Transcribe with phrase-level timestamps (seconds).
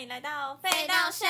[0.00, 1.26] 欢迎来到废到笑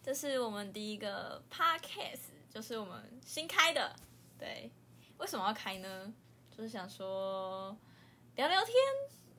[0.00, 3.92] 这是我们第一个 podcast，就是我们新开的。
[4.38, 4.70] 对，
[5.18, 6.14] 为什么要开呢？
[6.56, 7.76] 就是想说
[8.36, 8.76] 聊聊天，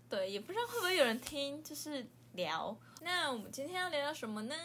[0.10, 2.78] 对，也不知道会不会有人听，就是聊。
[3.00, 4.56] 那我们今天要聊聊什么呢？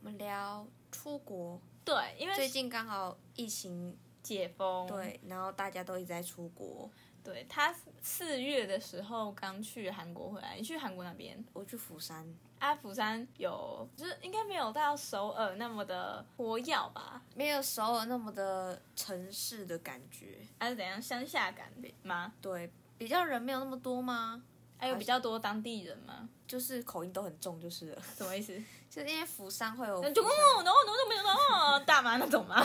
[0.00, 6.90] 我们聊出国，对，因为最近刚好疫情，解封，对，然后大家都一直在出国。
[7.22, 11.44] 对他四月的时候刚去韩国回来，你去韩国那边？
[11.52, 12.26] 我去釜山，
[12.58, 17.20] 啊，釜山有，就是应该没有到首尔那么的活跃吧？
[17.34, 21.70] 没有首尔那么的城市的感觉，还是怎样乡下感
[22.02, 22.32] 吗？
[22.40, 24.42] 对，比较人没有那么多吗？
[24.78, 26.28] 还有比较多当地人吗？
[26.46, 28.02] 就是口音都很重，就是了。
[28.16, 28.52] 什么意思？
[28.88, 30.30] 就是因为釜山会有，就哦，
[30.64, 32.64] 然后然后没有然后大妈那种吗？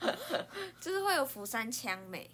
[0.80, 2.30] 就是会有釜山腔美。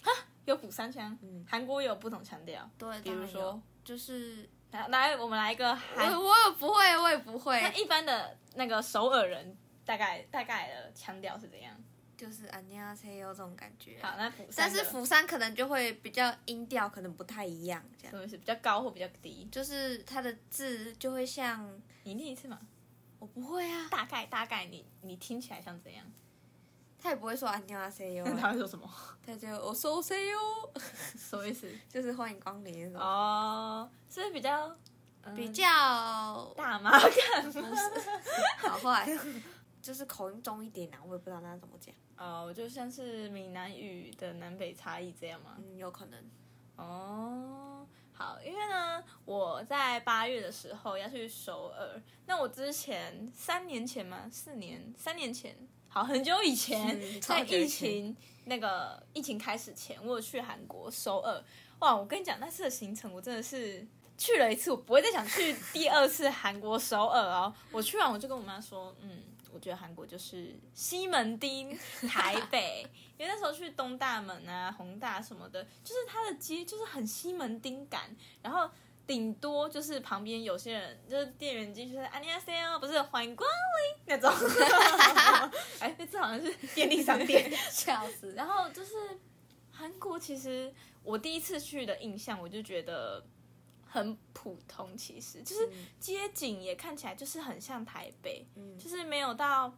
[0.47, 7.61] 有釜山腔，嗯，韩国有不同腔调，对，比如说就是来来，我们来一个我，我也不会，我也不会。
[7.61, 11.75] 那一般的那个首尔人大概大概的腔调是怎样？
[12.17, 13.99] 就是안녕하才有这种感觉。
[14.03, 18.29] 好，那釜山，但是釜山可能就会比较音调可能不太一样，这样。
[18.29, 19.49] 是比较高或比较低？
[19.51, 21.81] 就是它的字就会像。
[22.05, 22.61] 你念一次嘛？
[23.19, 23.89] 我不会啊。
[23.91, 26.05] 大概大概你你听起来像怎样？
[27.02, 28.90] 他也不会说안녕하세 요， 他会说什么？
[29.24, 30.40] 他就어서오세 요，
[31.16, 31.70] 什么意思？
[31.88, 34.76] 就是欢迎光临哦，是比较
[35.36, 37.62] 比较大妈感，不是
[38.68, 39.08] 好坏，
[39.82, 41.94] 就是口音重一点啊，我也不知道那怎么讲。
[42.18, 45.58] 哦，就像是闽南语的南北差异这样吗？
[45.58, 46.24] 嗯，有可能。
[46.78, 54.28] 哦，好，因为呢，我在八月的时候要去首尔，那我之前三年前吗？
[54.32, 55.56] 四年，三年前。
[55.93, 61.45] 好，很久以前， 在疫情那个疫情开始前，我有去韩国首尔。
[61.81, 63.85] 哇，我跟你讲，那次的行程我真的是
[64.17, 67.53] 去了一次，我不会再想去第二次韩国首尔哦。
[67.73, 71.77] 我去完我就跟我妈说，嗯，我觉得韩国就是西门町、
[72.09, 72.87] 台北，
[73.19, 78.71] 因为那时候去东大门啊、宏大什么的，就是它的街就是很西门町感，然后。
[79.11, 84.31] 顶多就是旁边有些人就是店员进去说“啊利阿 C 哦”，不是欢迎光临那种。
[85.81, 88.35] 哎、这次好像是便利商店， 笑死。
[88.35, 88.95] 然后就是
[89.73, 90.73] 韩国，其实
[91.03, 93.27] 我第一次去的印象，我就觉得
[93.85, 98.47] 很普通，其实就是街景也看起来就是很像台北，
[98.79, 99.77] 就是没有到。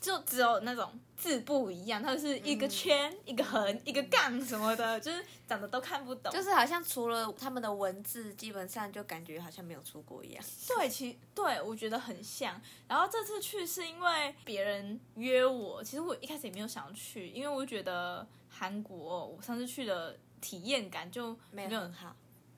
[0.00, 6.32] 就只有那种字不一样，它是一个圈、一个横、一个杠什么的， 就是长得都看不懂。
[6.32, 10.44] 就是好像除了他们的文字，基本上就感觉好像没有出国一样。
[10.68, 12.60] 对，其对我觉得很像。
[12.86, 22.14] 然后这次去是因为别人约我，其实我一开始也没有想要去，因为我觉得韩国我上次去的体验感就没有很好，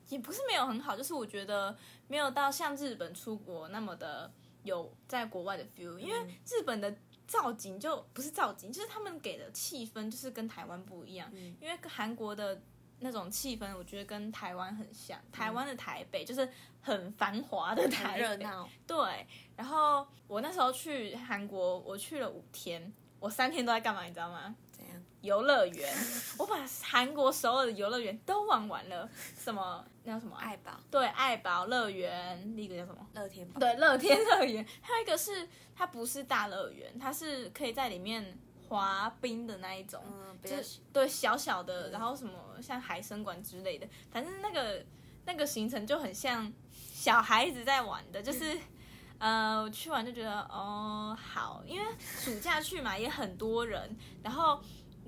[0.09, 1.75] 也不是没有很好，就是我觉得
[2.09, 4.31] 没有到像日本出国那么的
[4.65, 6.95] 有在国外的 feel，因为日本的。
[7.29, 11.31] 造景就不是造景，就是他们给的气氛就是跟台湾不一样。
[11.33, 12.61] 嗯，因为韩国的
[12.99, 15.21] 那种气氛，我觉得跟台湾很像。
[15.31, 16.49] 台湾的台北就是
[16.81, 18.69] 很繁华的台北，热闹。
[18.87, 24.03] 对，然后我那时候去韩国，我去了五天，我三天都在干嘛？
[24.03, 24.57] 你知道吗？
[25.21, 25.93] 游乐园，
[26.39, 29.11] 我把韩国所有的游乐园都玩完了。
[29.37, 29.85] 什么？
[30.09, 30.35] 那叫什么？
[30.39, 30.73] 爱宝。
[30.91, 32.41] 对，爱宝乐园。
[32.57, 33.07] 另一个叫什么？
[33.13, 33.61] 乐天宝。
[33.61, 34.65] 对，乐天乐园。
[34.81, 35.47] 还有一个是，
[35.77, 38.39] 它不是大乐园，它是可以在里面
[38.69, 40.03] 滑冰的那一种。
[40.07, 42.33] 嗯，就是对小小的，然后什么
[42.63, 44.83] 像海参馆之类的，反正那个
[45.27, 48.59] 那个行程就很像小孩子在玩的，就是，
[49.19, 54.59] 呃，我去完就觉得哦好，因为暑假去嘛，也很多人，然后。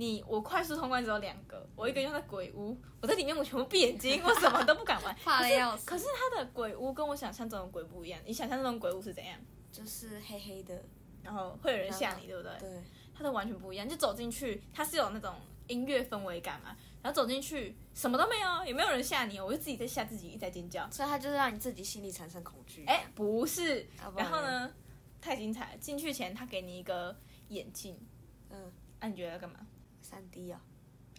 [0.01, 5.85] 你我快速通关只有两个，我一个用在鬼屋，我在里面我全部闭眼睛，我什么都不敢玩， 怕的要死。
[5.85, 9.39] 可是它的鬼屋跟我想象中的鬼不一样，你想象中的鬼屋是怎样？
[9.71, 10.83] 就是黑黑的，
[11.23, 12.51] 然后会有人吓你，对不对？
[12.61, 12.83] 对，
[13.15, 15.35] 它的完全不一样，就走进去，它是有那种
[15.67, 22.87] 音乐氛围感嘛，然后走进去什么都没有，也没有人吓你，我就自己在吓自己，一直在尖叫，所以它就是让你自己心里产生恐惧。
[22.87, 23.87] 哎，不是，
[24.17, 24.73] 然后呢，
[25.21, 27.15] 太精彩了，进去前他给你一个
[27.49, 27.99] 眼镜，
[28.49, 29.61] 嗯，那你觉得要干嘛？
[30.01, 30.61] 三 D 啊，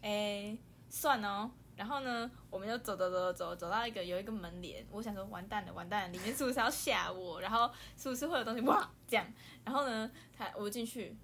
[0.01, 0.57] 哎，
[0.89, 1.51] 算哦。
[1.73, 7.41] 然后呢，我们就走走走走走到一个有一个门帘，我想说完蛋了完蛋了，里面是不是要吓我？
[7.41, 9.25] 然后是不是会有东西哇这样？
[9.63, 11.17] 然后呢，他我进去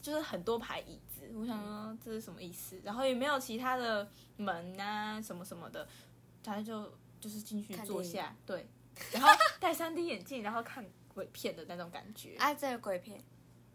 [0.00, 2.80] 就是很多排椅子，我想说这是什么意思？
[2.84, 5.88] 然后也没有其他的门啊什么什么的，
[6.44, 8.68] 他就就是进去坐下，对，
[9.10, 9.28] 然后
[9.58, 12.36] 戴三 D 眼镜，然后看鬼片的那种感觉。
[12.38, 13.20] 哎，这个鬼片，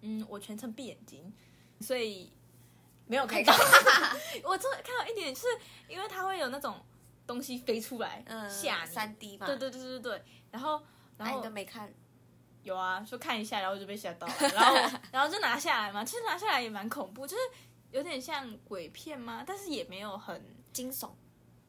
[0.01, 1.33] 嗯，我全程闭眼睛，
[1.81, 2.31] 所以。
[3.09, 3.51] 没有看到，
[4.45, 5.47] 我真的看到一点，就是
[5.87, 6.79] 因为它会有那种
[7.25, 10.79] 东西飞出来吓你，三 D 嘛，对对对对对，然后
[11.17, 11.91] 然后你都没看，
[12.61, 16.05] 有啊，说看一下，然后就被吓到了， 然后然后就拿下来嘛。
[16.05, 17.41] 其实拿下来也蛮恐怖，就是
[17.89, 19.43] 有点像鬼片嘛？
[19.45, 21.09] 但是也没有很惊悚，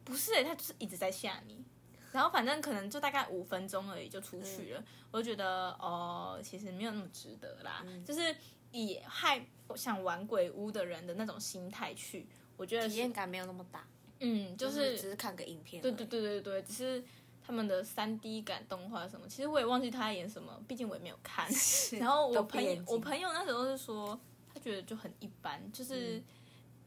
[0.05, 1.65] 不是、欸，他就是一直在吓你。
[2.13, 4.83] 然后反正可能就大概五分钟而已就出去了，
[5.13, 7.85] 我就觉得哦，其实没有那么值得啦。
[8.05, 8.37] 就是
[8.73, 9.45] 以害
[9.75, 12.27] 想玩鬼屋的人的那种心态去，
[12.57, 13.87] 我觉得体验感没有那么大，
[14.21, 15.81] 嗯，就就是是只是看个影片。
[15.83, 17.03] 对对对对对，只是
[17.45, 21.47] 他们的三 D 感动画什么，其实我也忘记他演什么，毕竟我也没有看。
[21.99, 24.19] 然后我朋友我朋友那时候是说，
[24.53, 26.25] 他觉得就很一般，就是、嗯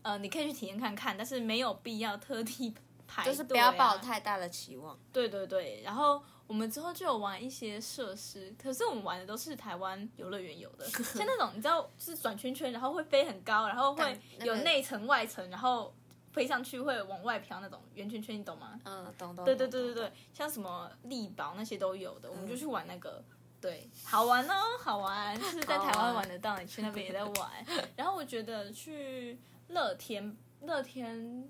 [0.04, 2.74] 呃，你可以去体验看看，但是没有必要特地
[3.08, 4.98] 排、就是不要抱啊太大的期望。
[5.12, 15.94] 对对对，然后我们之后就有玩一些设施，可是我们玩的都是台湾游乐园有的， 像那种你知道是转圈圈，然后会飞很高，然后会有内层外层，然后
[16.32, 18.80] 飞上去会往外飘那种圆圈圈，你懂吗？
[18.86, 19.46] 嗯，懂懂。
[19.46, 23.24] 对对对对对，像什么力宝那些都有的，我们就嗯去玩那个。
[23.62, 27.66] 对，好玩哦，好玩，就是在台湾玩玩得到，你去那边也在玩。
[27.96, 29.40] 然后我觉得去
[29.70, 31.48] 乐天，乐天，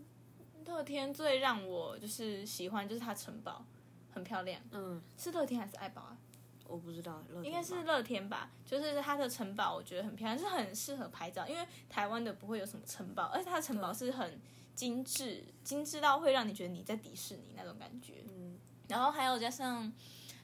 [0.66, 3.66] 乐天最让我就是喜欢就是它城堡
[4.14, 6.18] 很漂亮，嗯，是乐天还是爱宝啊？
[6.66, 14.40] 我不知道，乐天应该是乐天吧，就是它的城堡，我觉得很漂亮，是很适合拍照，因为台湾的不会有什么城堡，而且它的城堡是很
[14.74, 18.24] 精致，精致到会让你觉得你在迪士尼那种感觉。
[18.28, 18.58] 嗯
[18.90, 19.92] 然后还有加上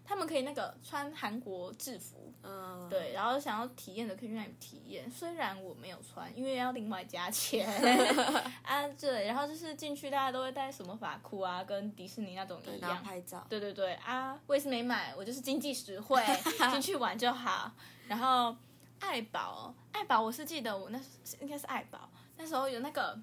[0.03, 5.09] 他们可以那个穿韩国制服，嗯，对，然后想要体验的可以去那里体验。
[5.11, 7.67] 虽然我没有穿，因为要另外加钱
[8.63, 8.87] 啊。
[8.99, 13.03] 对，然后就是进去大家都会带什么发箍啊，跟迪士尼那种一样。
[13.03, 13.45] 拍照。
[13.49, 16.23] 对对对啊，我也是没买，我就是经济实惠，
[16.71, 17.71] 进去玩就好。
[18.07, 18.55] 然后
[18.99, 23.19] 爱宝，爱宝我是记得我那时应该是爱宝，那时候有那个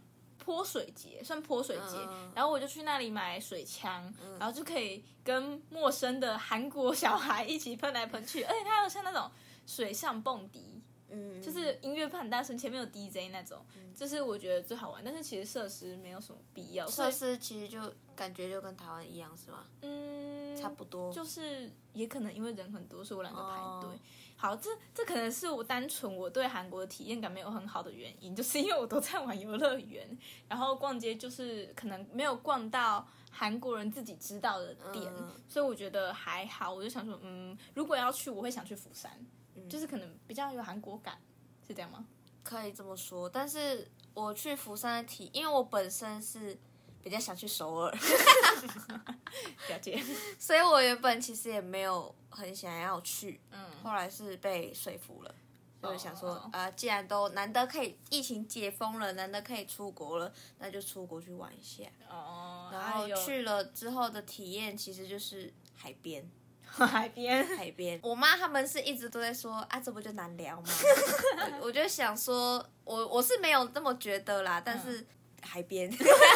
[0.46, 9.28] 泼水节，算泼水节，嗯然后我就去那里买水枪，然后就可以跟陌生的韩国小孩一起喷来喷去，而且它有像那种
[9.66, 10.75] 水上蹦迪，
[11.16, 13.64] 嗯，就是音乐很大声，前面有 DJ 那种，
[13.94, 15.02] 这是我觉得最好玩。
[15.04, 17.80] 但是其实设施没有什么必要，所设施其实就
[18.14, 19.64] 感觉就跟台湾一样，是吗？
[19.82, 21.12] 嗯，差不多。
[21.12, 23.90] 就是也可能因为人很多，所以我懒得排队。
[23.96, 23.98] 哦
[24.38, 30.06] 好，这这可能是我单纯我对韩国的体验感没有很好的原因，就是因为我都在玩游乐园，
[30.46, 36.74] 然后逛街就是可能没有逛到韩国人自己知道的点，嗯所以我觉得还好。
[36.74, 39.10] 我就想说，嗯，如果要去，我会想去釜山，
[39.56, 41.19] 嗯就是可能比较有韩国感，
[41.67, 42.06] 是这样吗？
[42.43, 46.56] 可以这么说，但是我去釜山的体，因为我本身是
[47.03, 47.91] 比较想去首尔，
[49.69, 50.00] 了解，
[50.38, 55.35] 所以我原本其实也没有很想要去，嗯，后来是被说服了。
[55.82, 61.85] 就是想说哦，呃，既然都难得可以疫情解封了，难得可以出国了，那就出国去玩一下。
[62.11, 66.29] 哦，然后去了之后的体验其实就是海边，
[66.86, 67.98] 海边，海边。
[68.02, 70.68] 我妈他们是一直都在说啊，这不就难聊吗？
[71.60, 75.06] 我我就想说，我我是没有这么觉得啦，但是。
[75.42, 75.88] 海边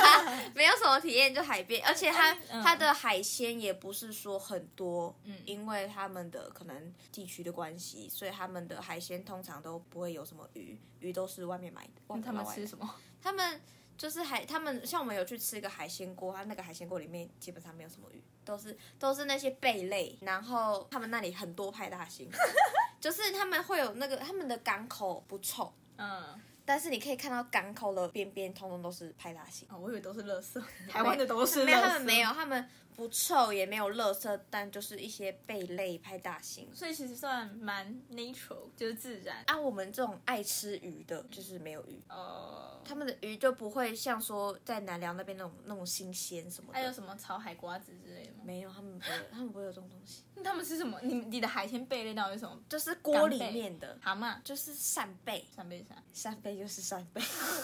[0.54, 11.90] 没有什么体验，就海边，而且它、嗯它的海鲜也不是说很多，嗯因为他们的可能地区的关系，所以他们的海鲜通常都不会有什么鱼，鱼都是外面买的。
[12.06, 12.88] 那他们吃什么？
[13.20, 13.60] 他们
[14.00, 20.18] 就是海，他们像我们有去吃一个海鲜锅，它那个海鲜锅里面基本上没有什么鱼，都是都是那些贝类。
[20.22, 22.26] 然后他们那里很多派大星，
[22.98, 29.68] 就是他们会有那个他们的港口不臭，嗯，但是你可以看到港口的边边通通都是派大星。
[29.70, 32.68] 哦，我以为都是垃圾，台湾的都是垃圾，没有，他们没有，他们
[33.00, 36.68] 不臭也没有垃圾，但就是一些贝类派大星。
[36.74, 39.42] 所以其实算蛮 natural，就是自然。
[39.46, 46.78] 按、我们这种爱吃鱼的，就是没有鱼，呃，他们的鱼就不会像说在南寮那边那种那种新鲜什么的。
[46.78, 48.40] 还有什么炒海瓜子之类的吗？
[48.44, 51.00] 没有，他们不会，他们不会有这种东西， 那他们吃什么？
[51.02, 52.62] 你你的海鲜贝类到底是什么？
[52.68, 55.94] 就是锅里面的，蛤蟆、就是扇贝，扇贝啥？
[56.12, 57.22] 扇贝就是扇贝，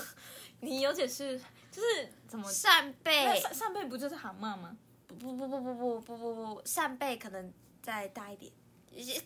[0.61, 1.39] 你有解释，
[1.71, 2.51] 就是怎么？
[2.51, 4.75] 扇那贝，扇扇贝不就是蛤蟆吗？
[5.19, 8.53] 不不不不不不不不不，扇贝可能再大一点，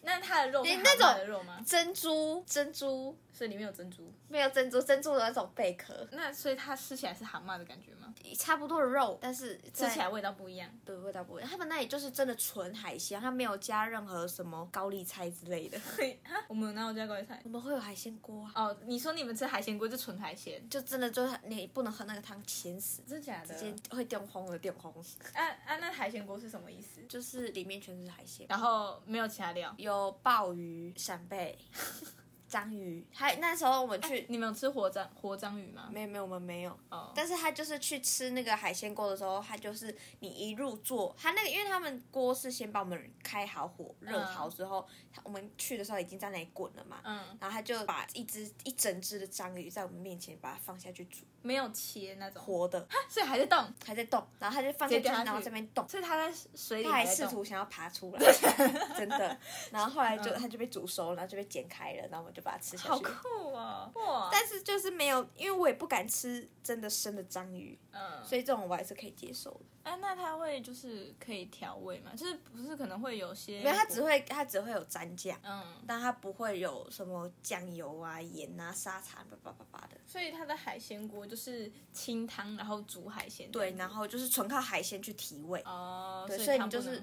[0.02, 1.62] 那它的肉是蛤你那种蟆的肉吗？
[1.66, 4.12] 珍珠珍珠所以里面有珍珠。
[4.28, 8.14] 没有珍珠珍珠的那种贝壳，那所以它吃起来是蛤蟆的感觉吗？
[8.38, 10.68] 差不多的肉，但是吃吃起来味道不一样。
[10.84, 11.50] 对味道不一样。
[11.50, 15.78] 他们那里就是真的纯海鲜，它没有加任何什么高丽菜之类的。
[16.24, 17.48] 哈，我们哪有加高丽菜我？
[17.48, 24.92] 们会有海鲜锅啊，哦，你说你们吃海鲜锅就纯海鲜，就真的就是你不能喝那个汤咸死，真的假的直接会掉红的掉红，
[25.34, 27.00] 啊啊，那海鲜锅是什么意思？
[27.08, 28.46] 就是里面全是海鲜。
[28.48, 29.74] 然后没有其他料。
[29.78, 31.58] 有鲍鱼、扇贝，
[32.50, 35.88] 章鱼，还那时候我们去，你们有吃活章活章鱼吗？
[35.92, 52.84] 没有没有我们没有，哦，但是他就是去吃那个海鲜锅的时候，他就是你一入座，他那个因为他们锅是先把我们开好火热好之后，他我们去的时候已经在那里滚了嘛，嗯，然后他就把一只一整只的章鱼在我们面前把它放下去煮，没有切那种，活的。
[53.08, 55.26] 所以还在动，还在动，然后他就放下去，直接掉下去。
[55.26, 55.88] 然后这边动。
[55.88, 58.20] 所以他在水里他还试图想要爬出来，
[58.98, 59.38] 真的。
[59.70, 62.88] 然后后来就他就被煮熟，然后就被剪开了，然后我们就把它吃下去。
[62.88, 69.60] 好酷哦，哇，但是就是没有，因为我也不敢吃真的生的章鱼，嗯，所以这种我还是可以接受的。
[69.82, 72.12] 哎，那它会就是可以调味吗？
[72.14, 79.96] 就是不是可能会有些，没有，它只会它只会有蘸酱，嗯，但它不会有什么酱油啊、盐啊、沙茶叭叭叭叭的。
[80.06, 87.02] 所以它的海鲜锅就是清汤，然后煮海鲜，对，然后就是纯靠海鲜去提味，哦，对所以你就是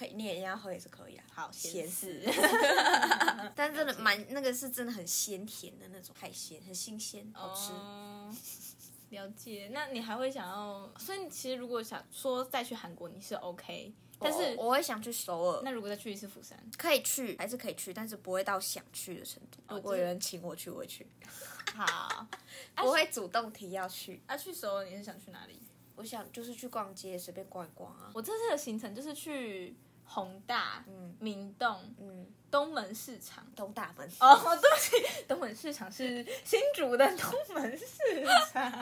[0.00, 1.24] 可以你也要喝也是可以啊。
[1.30, 2.30] 好咸死死，
[3.54, 7.72] 但真的蛮那个是真的很鲜甜的那种海鲜，很新鲜，好吃。
[7.74, 8.34] 哦
[9.10, 10.90] 了解，那你还会想要？
[10.98, 19.58] 所以你其实如果想说再去韩国，你是 OK，但是我我会想去首尔，那如果再去一次釜山，可以去还是可以去，但是不会到想去的程度。
[19.68, 21.06] 如果有人请我去，我会去，
[21.74, 22.26] 好，
[22.82, 24.22] 我会主动提要去。
[24.26, 25.60] 啊，去首尔你是想去哪里？
[25.96, 28.10] 我想就是去逛街，随便逛一逛啊。
[28.14, 29.76] 我这次的行程就是去
[30.12, 33.46] 宏大、嗯明洞、嗯，东门市场。
[33.54, 34.10] 东大门。
[34.18, 37.86] 哦，对不起，东门市场是新竹的东门市
[38.52, 38.72] 场，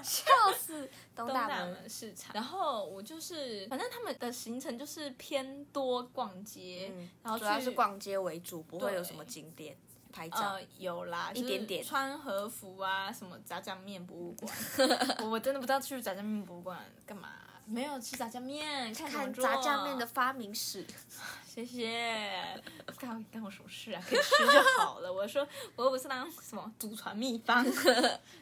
[0.00, 0.24] 笑
[0.56, 1.90] 死，东东大大门。
[1.90, 2.30] 市场。
[2.32, 9.76] 然后我就是，反正他们的行程就是偏多逛街，嗯，然后主要是逛街为主，不会有什么景点
[10.12, 10.38] 拍照。
[10.38, 14.54] 呃，有啦，一点点穿和服啊，什么炸酱面博物馆，
[15.22, 17.30] 我 我真的不知道去炸酱面博物馆干嘛。
[17.66, 20.86] 没有吃炸酱面，看看炸酱面的，发明史，
[21.44, 22.62] 谢谢。
[22.98, 24.02] 干干我什么事啊？
[24.08, 25.10] 可以吃就好了。
[25.12, 27.64] 我说我又不是当什么祖传秘方，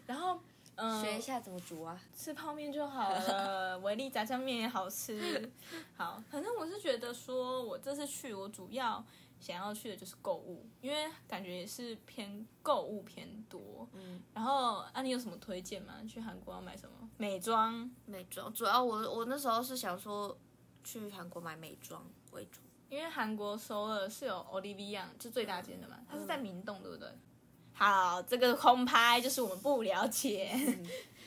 [0.06, 0.38] 然后
[0.76, 1.98] 嗯，学一下怎么煮啊。
[2.14, 5.50] 吃泡面就好了， 维力炸酱面也好吃。
[5.96, 9.02] 好，反正我是觉得说，我这次去，我主要
[9.40, 13.88] 想要去的就是购物，因为感觉也是偏购物偏多。
[13.92, 15.94] 嗯，然后啊，你有什么推荐吗？
[16.08, 16.93] 去韩国要买什么？
[17.16, 20.36] 美妆，美妆主要我我那时候是想说
[20.82, 22.60] 去韩国买美妆为主。
[22.90, 27.08] 因为韩国首尔是有 Olivia，就最大间的嘛，它是在明洞，对不对？
[27.72, 30.54] 好，这个空拍就是我们不了解，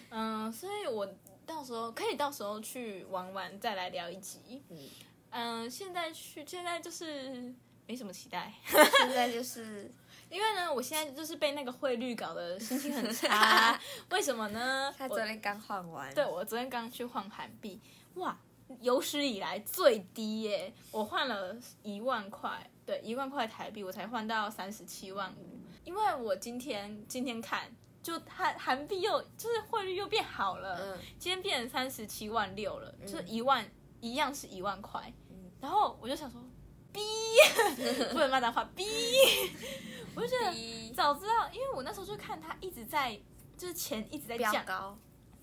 [0.09, 1.05] 嗯， 所以我
[1.45, 4.63] 到时候可以到时候去玩玩，再来聊一集。
[4.69, 4.89] 嗯，
[5.31, 7.53] 嗯，现在去，现在就是
[7.85, 9.91] 没什么期待，现在就是
[10.29, 13.79] 因为呢，我现在就是被那个汇率搞得心情很差。
[14.11, 14.93] 为什么呢？
[14.97, 16.13] 他我昨天刚换完。
[16.13, 17.79] 对我昨天刚去换韩币，
[18.15, 18.37] 哇，
[18.81, 20.73] 有史以来最低耶！
[20.91, 25.59] 我换了一万块，对，一万块台币，我才换到三十七万五。
[25.85, 33.65] 因为我今天今天看，就韩韩币又就是汇率又变好了，嗯今天变成三十七万六了，就是一万
[34.01, 35.13] 一样是一万块。
[35.61, 36.39] 然后我就想说，
[36.97, 38.83] 逼，不能骂脏话，逼，
[40.15, 43.15] 我就觉得早知道，因为我那时候就看他一直在，
[43.55, 44.65] 就是钱一直在降。
[44.65, 44.97] 高，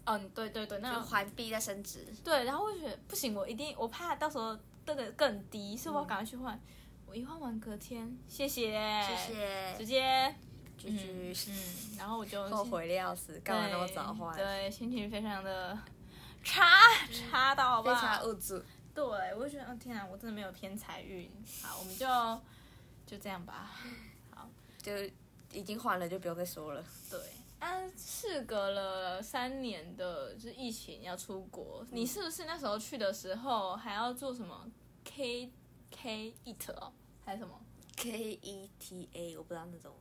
[0.05, 2.05] 嗯，对对对，那就种环币在升值。
[2.25, 6.61] 对，然后我就觉得不行，我一定，我怕到时候这个更低，所以我要赶快去换。
[7.07, 10.35] 我一换完隔天，谢谢，谢，谢，直接，
[10.77, 14.37] 居嗯居，嗯，然后我就后悔的要死，干嘛那么早换？
[14.37, 15.79] 对，心情非常的
[16.43, 16.65] 差，
[17.13, 18.25] 差到好不非常好？
[18.25, 18.65] 物质。
[18.95, 21.29] 对，我就觉得，哦天啊，我真的没有偏财运。
[21.63, 22.07] 好，我们就
[23.07, 23.73] 就这样吧。
[24.31, 24.49] 好
[24.81, 24.93] 就
[25.53, 26.85] 已经换了，就不用再说了。
[27.11, 27.21] 对，
[27.59, 34.71] 啊，事隔了三年的，就是疫情要出国，你是不是那时候去的时候还要做什么
[35.05, 35.51] K
[35.91, 36.93] K eat 哦，
[37.25, 37.61] 还是什么
[37.97, 39.93] ？K E T A，我不知道那种。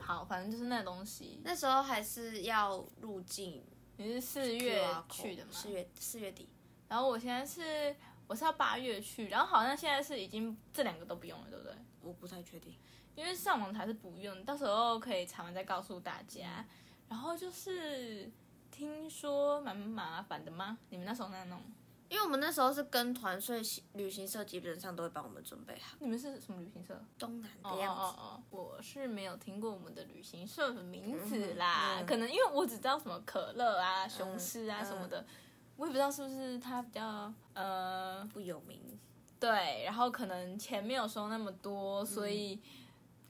[0.00, 1.40] 好，反正就是那东西。
[1.42, 3.64] 那时候还是要入境
[3.96, 5.50] 你是四月去的吗？
[5.52, 6.48] 四月四月底。
[6.88, 7.94] 然后我现在是
[8.26, 11.74] 我是要八月去，然后好像现在是已经这两个都不用了，对不对？
[12.00, 12.74] 我不太确定。
[13.14, 16.64] 因为上网还是不用，到时候可以查完再告诉大家。
[17.08, 18.30] 然后就是
[18.70, 20.78] 听说蛮麻烦的吗？
[20.90, 21.60] 你们那时候那弄？
[22.08, 23.62] 因为我们那时候是跟团，所以
[23.94, 25.96] 旅行社基本上都会帮我们准备好。
[25.98, 27.00] 你们是什么旅行社？
[27.18, 35.26] 东南哦的样子，哦哦，我是没有听过我们的旅行社的名字啦，嗯嗯可能因为我只知道什么可乐啊、雄狮啊嗯什么的，
[35.76, 38.80] 我也不知道是不是他比较呃不有名。
[39.38, 42.58] 对，然后可能钱没有收那么多，所以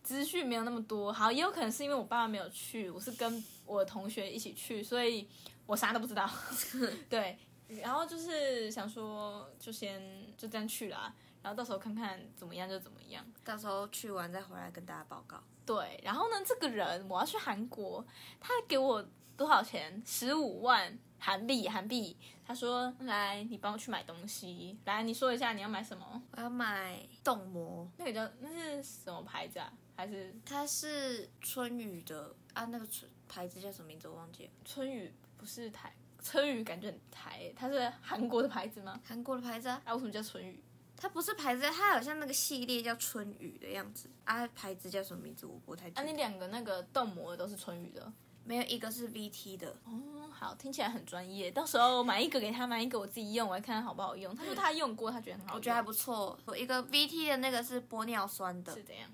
[0.05, 1.13] 资讯没有那么多。
[1.13, 5.29] 好，也有可能是因为我爸爸没有去，我是跟我同学一起去，所以
[5.67, 6.31] 我啥都不知道。
[7.11, 7.37] 对，
[7.67, 10.01] 然后就是想说，就先
[10.37, 11.13] 就这样去啦。
[11.43, 13.25] 然后到时候看看怎么样就怎么样。
[13.45, 15.43] 到时候去完再回来跟大家报告。
[15.65, 18.07] 对，然后呢，这个人我要去韩国，
[18.39, 19.05] 他给我
[19.37, 20.01] 多少钱？
[20.07, 22.17] 十五万韩币，韩币。
[22.47, 24.79] 他说：“来，你帮我去买东西。
[24.85, 26.23] 来，你说一下你要买什么？
[26.31, 29.73] 我要买冻膜，那个叫那是什么牌子啊？
[29.97, 32.65] 还是它是春雨的啊？
[32.67, 34.07] 那个春牌子叫什么名字？
[34.07, 34.51] 我忘记了。
[34.65, 35.13] 春雨？
[35.37, 35.93] 不是台，
[36.23, 39.01] 春雨感觉很台，它是韩国的牌子吗？
[39.05, 39.83] 韩国的牌子啊？
[39.85, 40.63] 啊，为什么叫春雨？
[40.97, 44.47] 它不是牌子，它好像那个系列叫春雨的样子啊。
[44.47, 45.45] 牌子叫什么名字？
[45.45, 48.13] 我不太啊，你两个那个冻膜都是春雨的。”
[48.47, 51.51] 没有一个是 VT 的哦，好，听起来很专业。
[51.51, 54.37] 到时候买一个给他，买一个我自己用，我来看看好不好用。
[54.37, 56.39] 他说他用过，他觉得很好用，我觉得还不错。
[56.45, 59.09] 我一个 VT 的那个是玻尿酸的是，怎样？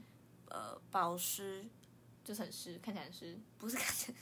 [0.49, 1.64] 呃，保湿
[2.25, 4.19] 就是很湿，看起来很湿，不是看起来，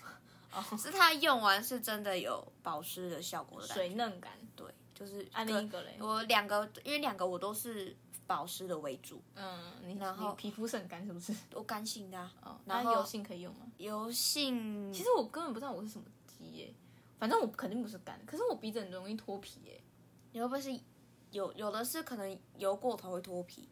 [0.52, 4.33] 哦，是它用完是真的有保湿的效果的感觉水嫩感。
[4.54, 11.35] 对，就是啊，个另一个嘞，我两个，因为两个我都是保湿的为主，嗯，你然后你皮肤是很干是不是？
[11.54, 13.66] 我干性的、啊，哦，然后然后油性可以用吗？
[13.78, 16.73] 油性其实我根本不知道我是什么肌耶，
[17.21, 19.81] 反正我肯定不是干，可是我鼻子很容易脱皮耶。
[20.33, 20.71] 你会不会是
[21.31, 23.69] 有有的是可能油过头会脱皮？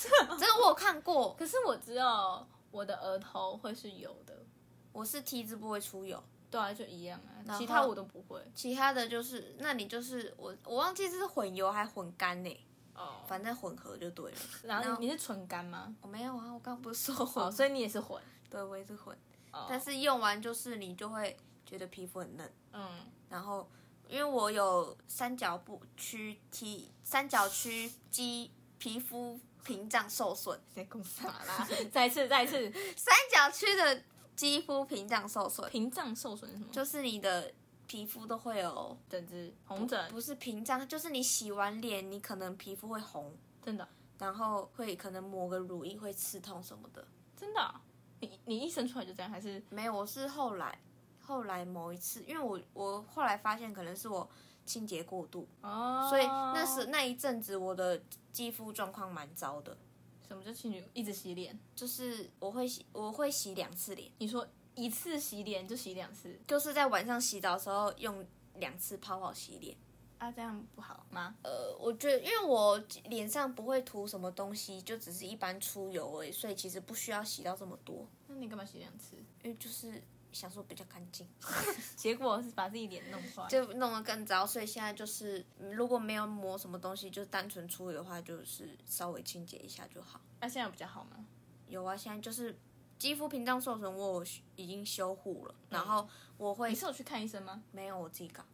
[0.00, 4.42] 这个我有看过，可是我知道我的额头会是油的，
[4.90, 8.40] 我是 T 字部会出油，对啊，就一样啊，后其他我都不会。
[8.54, 14.38] 其他的就是，那你就是我我忘记是混油还混干呢、哦，反正混合就对了。
[14.62, 15.94] 然然后后你是纯干吗？
[16.00, 18.20] 我没有啊，我刚刚不是说混，哦，所以你也是混。
[18.48, 19.16] 对我也是混，
[19.50, 21.36] 哦但是用完就是你就会
[21.72, 22.86] 觉得皮肤很嫩，嗯，
[23.30, 23.66] 然后
[24.06, 31.66] 因为我有三角部区体三角区肌皮肤屏障受损，在公啥啦？
[31.90, 34.02] 再次，再次，三角区的
[34.36, 36.70] 肌肤屏障受损，屏障受损是什么？
[36.70, 37.50] 就是你的
[37.86, 43.88] 皮肤都会有疹子、红疹，不是屏障，就是你洗完脸，你可能皮肤会红，真的。
[44.18, 47.08] 然后会可能抹个乳液会刺痛什么的。
[47.34, 47.80] 真的啊、
[48.20, 49.60] 你你一生出来就这样，还是？
[49.70, 50.78] 没有，我是后来
[51.22, 54.28] 后来某一次，因为我我后来发现可能是我
[54.66, 56.06] 清洁过度，哦？
[56.10, 59.76] 所以那时那一阵子我的肌肤状况蛮糟的，
[60.26, 61.58] 什么叫清洁一直洗脸？
[61.74, 69.76] 就是我会洗我会洗两次脸，你说一次洗脸就洗两次就是在晚上洗澡的时候用两次泡泡洗脸。
[70.18, 70.30] 啊？
[70.30, 71.34] 这样不好吗？
[71.42, 79.16] 呃，我觉得因为我脸上不会涂什么东西，就只是一般出油而已，所以其实不需要洗到这么多，那你干嘛洗两次？
[79.42, 80.00] 因为就是
[80.32, 81.28] 想说比较干净。
[81.96, 83.46] 结果是把自己脸弄坏。
[83.48, 90.20] 就弄得更糟，所以现在就是嗯如果没有抹什么东西，就单纯处理的话，就是稍微清洁一下就好。
[90.40, 91.24] 那、现在有比较好吗？
[91.68, 92.58] 有啊，现在就是
[92.98, 94.24] 肌肤屏障受损，我
[94.56, 97.62] 已经修护了，然后我会你是有去看医生吗？
[97.70, 98.44] 没有我自己搞，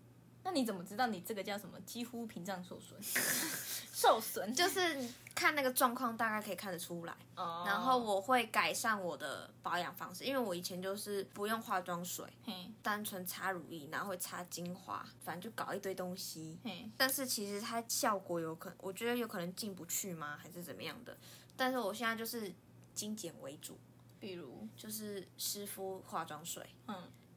[0.49, 1.79] 那你怎么知道你这个叫什么？
[1.83, 2.99] 肌肤屏障受损，
[3.93, 7.15] 受损就是看那个状况大概可以看得出来。
[7.37, 7.65] 哦。
[7.67, 16.59] 然后我会改善我的保养方式，因为我以前就是不用化妆水，嘿单纯擦乳液，然后会擦精华，反正就搞一堆东西。
[16.65, 20.39] 嘿，但是其实它效果有可，我觉得有可能进不去吗？
[20.43, 21.15] 还是怎么样的？
[21.59, 22.51] 但是我现在就是
[22.95, 23.79] 精简为主，
[24.19, 26.97] 比如就是湿敷化妆水，嗯，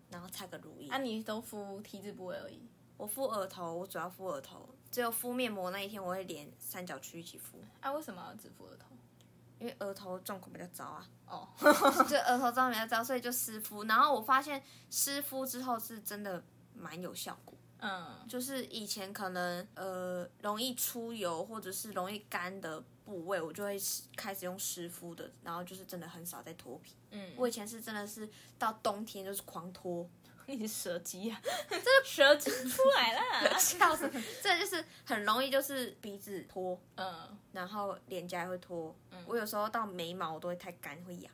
[0.10, 0.88] 然后擦个乳液。
[0.90, 2.62] 啊，你都敷 T 字部位而已。
[3.02, 8.96] 我敷额头，我主要敷额头，只有敷面膜那一天我会连三角区一起敷，啊，为什么要只敷额头？
[9.58, 11.48] 因为额头状况比较糟啊，哦，
[12.08, 13.86] 就额头状况比较糟，所以就湿敷。
[13.86, 14.62] 然后我发现
[14.92, 16.44] 湿敷之后是真的
[16.76, 17.58] 蛮有效果。
[17.80, 23.76] 嗯，就是以前可能呃容易出油或者是容易干的部位，我就会
[24.16, 26.96] 开始用湿敷的，然后就是真的很少在脱皮。
[27.10, 30.08] 嗯，我以前是真的是到冬天就是狂脱，
[30.56, 33.58] 你 是蛇姬啊，这个蛇姬出来了。
[33.60, 34.10] 笑死！
[34.42, 38.96] 这就是很容易就是鼻子脱，嗯，然后脸颊也会脱。
[39.26, 41.32] 我有时候到眉毛都会太干会痒。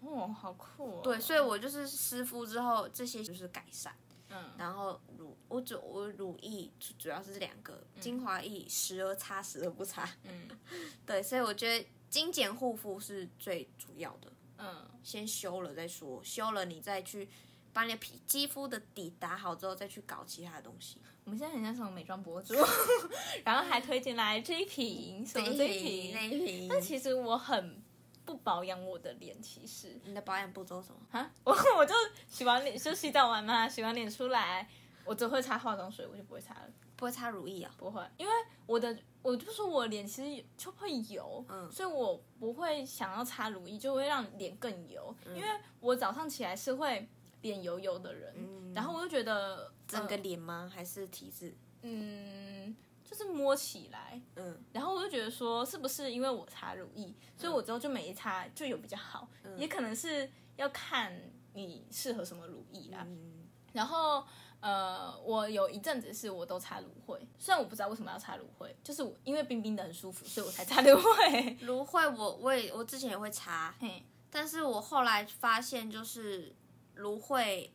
[0.00, 1.00] 哦，好酷哦。
[1.02, 3.94] 对，所以我就是湿敷之后这些就是改善。
[4.28, 10.08] 嗯，然后乳我主我乳液主主要是这两个，精华液时而擦时而不擦。
[10.24, 10.48] 嗯
[11.06, 14.32] 对，所以我觉得精简护肤是最主要的。
[14.58, 17.28] 嗯，先修了再说，修了你再去
[17.76, 20.98] 把你的皮肌肤的底打好之后，再去搞其他的东西。
[21.24, 22.54] 我们现在很像什么美妆博主，
[23.44, 26.14] 然后还推荐来这一瓶，什么这一瓶。
[26.14, 27.82] 那一瓶，但其实我很
[28.24, 31.00] 不保养我的脸，其实你的保养步骤什么？
[31.10, 31.92] 啊， 我我就
[32.26, 34.66] 洗完脸就洗澡完嘛，洗完脸出来，
[35.04, 37.74] 我只会擦化妆水，我就不会擦了，不会擦乳液啊？
[37.76, 38.32] 不会，因为
[38.64, 45.48] 我的我就说我脸其实就会油，嗯所以我不会想要擦乳液，就会让脸更油，因为
[45.80, 47.06] 我早上起来是会
[47.42, 48.34] 脸油油的人，
[48.74, 50.70] 然后我就觉得整个呃脸吗？
[50.74, 51.54] 还是体质？
[51.82, 61.16] 嗯，就是摸起来，嗯，然后我就觉得说，是不是因为我擦乳液，所以我之后就没擦就有比较好，也可能是要看
[61.54, 63.04] 你适合什么乳液啦。
[63.06, 64.24] 嗯，然后
[64.58, 71.56] 呃，我有一阵子是我都擦芦荟，虽然我不知道为什么要擦芦荟，就是我因为冰冰的很舒服，所以我才擦芦荟。
[71.60, 76.52] 芦荟我我也我之前也会擦，嘿，但是我后来发现就是
[76.96, 77.72] 芦荟，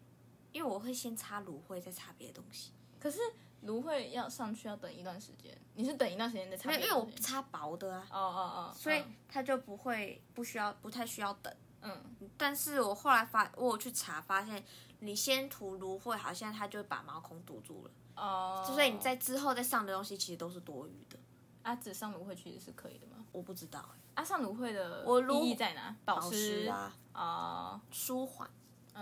[0.52, 2.72] 因为我会先擦芦荟，再擦别的东西。
[3.00, 3.20] 可是
[3.62, 6.94] 芦荟要上去要等一段时间，你是等一段时间再擦没有，别的？
[6.94, 11.54] 因为我擦薄的啊，哦哦哦，所以嗯它就不会不需要不太需要等。
[11.84, 12.00] 嗯
[12.38, 14.64] 但是我后来发，我有去查发现，
[15.00, 21.18] 你先涂芦荟，好像它就会把毛孔堵住了，哦，所以你在之后再上的东西其实都是多余的。
[21.64, 23.26] 啊，只上芦荟其实是可以的吗？
[23.32, 23.84] 我不知道
[24.16, 25.96] 哎、啊，上芦荟的我芦意义在哪？
[26.06, 28.50] 保保湿啊啊，哦，舒缓。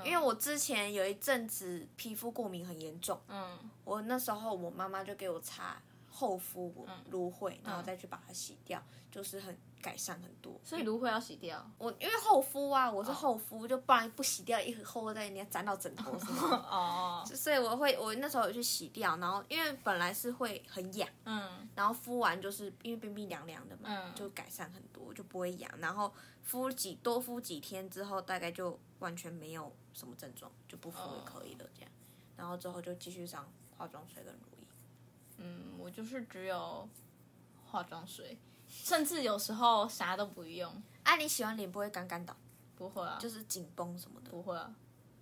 [0.03, 3.57] 因为我之前有一阵子皮肤过敏很严重，嗯。
[3.83, 10.59] 我那时候我妈妈就给我擦厚敷芦荟，然后再去把它洗掉，就是很改善很多。
[10.63, 11.65] 所以芦荟要洗掉。
[11.77, 16.57] 我因为厚敷啊，我是厚敷，就不然不洗掉一厚在你要粘到枕头什么的。
[16.69, 25.71] 哦， 所以我会，我那时候有去洗掉，然后因为本来是会很痒，嗯然后敷完就是因为冰冰凉凉的嘛，嗯就改善很多，就不会痒。
[25.79, 26.13] 然后
[26.43, 31.91] 敷几多敷几天之后，大概就完全没有什么症状，就不敷也可以了这样。
[32.35, 34.67] 然后之后就继续上化妆水跟乳液。
[35.37, 36.87] 嗯，我就是只有
[37.65, 38.37] 化妆水，
[38.69, 40.71] 甚至有时候啥都不用。
[41.03, 42.35] 啊，你洗完脸不会干干的，
[42.75, 44.73] 不会啊，就是紧绷什么的，不会啊。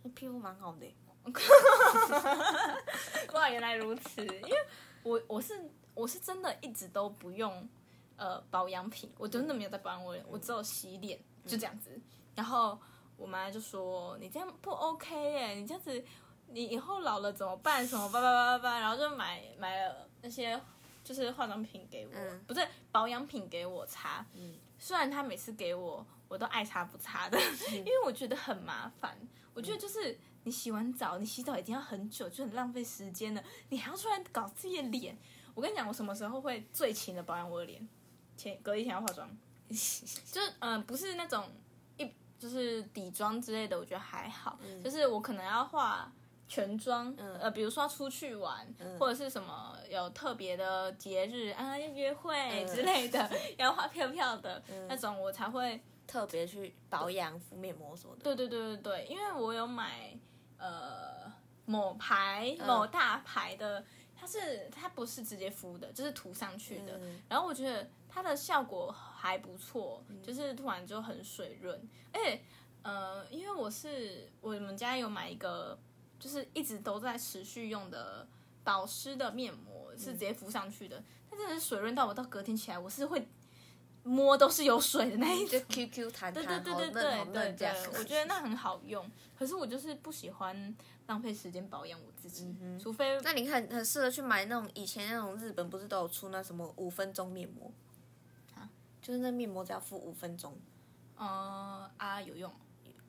[0.04, 0.94] 你皮肤蛮好的耶。
[3.34, 4.22] 哇，原来如此！
[4.22, 4.58] 因为
[5.04, 7.68] 我我是我是真的一直都不用
[8.16, 12.00] 呃保养品，我真的没有在保养我脸，我只有洗脸，就这样子。
[12.34, 12.80] 然后
[13.18, 16.02] 我妈就说：“你这样不 OK 耶，你这样子
[16.48, 17.86] 你以后老了怎么办？
[17.86, 20.58] 什么叭叭叭叭叭。”然后就买买了那些
[21.08, 24.26] 就是化妆品给我，嗯不是保养品给我擦。
[24.78, 27.40] 虽然他每次给我，我都爱擦不擦的，
[27.72, 29.18] 因为我觉得很麻烦。
[29.54, 35.18] 我觉得就是你洗完澡，你洗澡已经要很久，就很浪费时间了，你还要出来搞自己的脸。
[35.56, 37.88] 我跟你讲，我什么时候会最勤的保养我的脸？
[38.36, 39.30] 前隔一天要化妆，
[39.70, 41.50] 就是嗯、呃不是那种
[41.96, 46.12] 一就是底妆之类的，我觉得还好，就是我可能要化。
[46.48, 48.66] 全妆，呃，比如说出去玩，
[48.98, 58.24] 或者是什么有特别的节日啊，要约会之类的， 要花票票的、那种，我才会特别去保养、敷面膜什么的。
[58.24, 60.18] 对对对对对，因为我有买
[60.58, 61.32] 呃
[61.66, 63.84] 某牌某大牌的，
[64.16, 67.00] 它是它不是直接敷的，就是涂上去的。
[67.28, 71.78] 然后我觉得它的效果还不错，就是涂完就很水润。
[72.14, 72.42] 而且
[72.84, 75.78] 呃，因为我是我们家有买一个，
[76.20, 78.28] 就是一直都在持续用的
[78.64, 81.04] 保湿的面膜，是直接敷上去的。
[81.30, 83.28] 它真的是水润到我到隔天起来，我是会
[84.04, 85.88] 摸都是有水的那一种就。
[85.88, 89.10] QQ 弹对弹，对对对对对嫩这样对， 我觉得那很好用。
[89.38, 90.76] 可是我就是不喜欢
[91.06, 97.72] 浪费时间保养我自己，除非那你很很适合去买那种以前那种日本不是都有出那什么五分钟面膜
[98.56, 98.68] 啊
[99.02, 100.58] 就是那面膜只要敷五分钟，
[101.16, 102.52] 呃啊有用。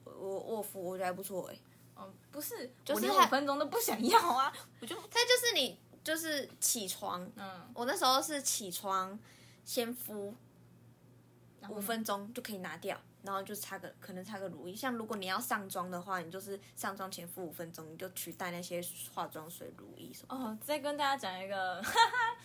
[0.04, 1.58] 我我我敷我觉得还不错哎、
[1.98, 4.52] 哦，不是，就是我连五分钟都不想要啊！
[4.80, 9.18] 我就它就是你就是起床，嗯，我那时候是起床
[9.64, 10.32] 先敷
[11.68, 14.76] 五分钟就可以拿掉，然后就擦个可能擦个乳液。
[14.76, 18.80] 像如果你要上妆的话，你就是上妆前敷五分钟，你就取代那些
[19.12, 20.34] 化妆水、乳液什么。
[20.34, 22.36] 哦，再跟大家讲一个，哈哈，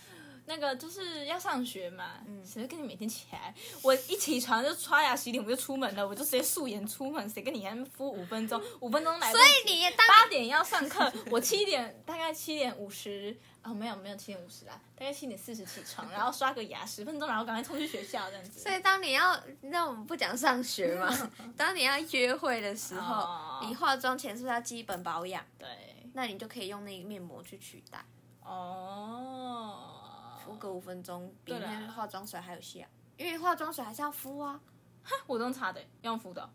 [0.45, 3.53] 那个就是要上学嘛，谁会跟你每天起来？
[3.81, 8.61] 我一起床就刷牙洗脸，我就出门了，我就直接素颜出门，谁跟你还敷五分钟？
[8.81, 9.45] 五分钟来不所。
[9.45, 18.59] 以你当八点要上课，我七点大概七点五十哦，没有没有七点五十啦，大概七点四十起床，然后刷个牙十分钟，然后赶快冲去学校这样子。
[18.59, 21.09] 所以当你要，那我们不讲上学嘛，
[21.55, 25.41] 当你要约会的时候，哦你化妆前是不是要基本保养？
[25.57, 25.69] 对
[26.15, 28.03] 那你就可以用那个面膜去取代，
[28.43, 29.92] 哦，
[30.45, 32.81] 敷个五分钟，比那化妆水还有效。
[33.17, 34.59] 因为化妆水还是要敷啊，
[35.27, 36.49] 我都用擦的，用敷的哦。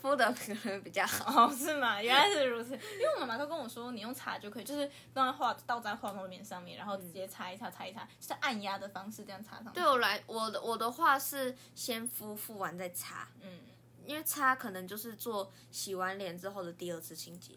[0.00, 1.46] 敷的可能比较好。
[1.46, 2.00] 哦，是吗？
[2.00, 2.72] 原来是如此。
[2.72, 9.72] 因为我妈妈都跟我说，你用擦就可以，就是让它化倒在化妆棉上面，然后直接擦一擦，擦一擦，就是按压的方式这样擦上去。
[9.72, 13.60] 对我来，我的我的话是先敷，敷完再擦，嗯，
[14.06, 17.54] 因为擦可能就是做洗完脸之后的第二次清洁，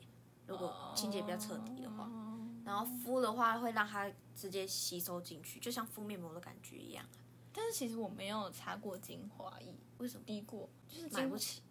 [0.47, 2.05] 如果清洁比较彻底的话。
[2.05, 2.30] 哦
[2.71, 7.05] 然后敷的话会让它直接吸收进去，就像敷面膜的感觉一样。
[7.53, 10.23] 但是其实我没有擦过精华液，为什么？
[10.25, 11.61] 滴过，就是精买不起。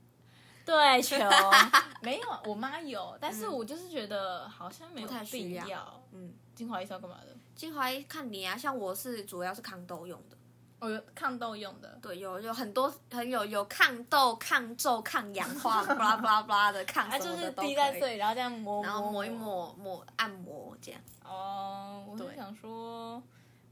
[0.66, 1.16] 对，球
[2.02, 7.34] 没有，我妈有，但是我就是觉得好像没太需必要要嗯，精华液是要干嘛的？
[7.56, 10.36] 精华液看你啊，像我是主要是抗痘用的，
[10.80, 11.98] 哦，有抗痘用的。
[12.02, 19.28] 对，有有很多很有有抗痘、抗皱、抗氧化，巴拉巴拉巴拉的抗它啊就是滴在这里，然后这样抹，然后抹一。
[19.30, 23.22] 抹抹按摩这样，哦，我是对想说，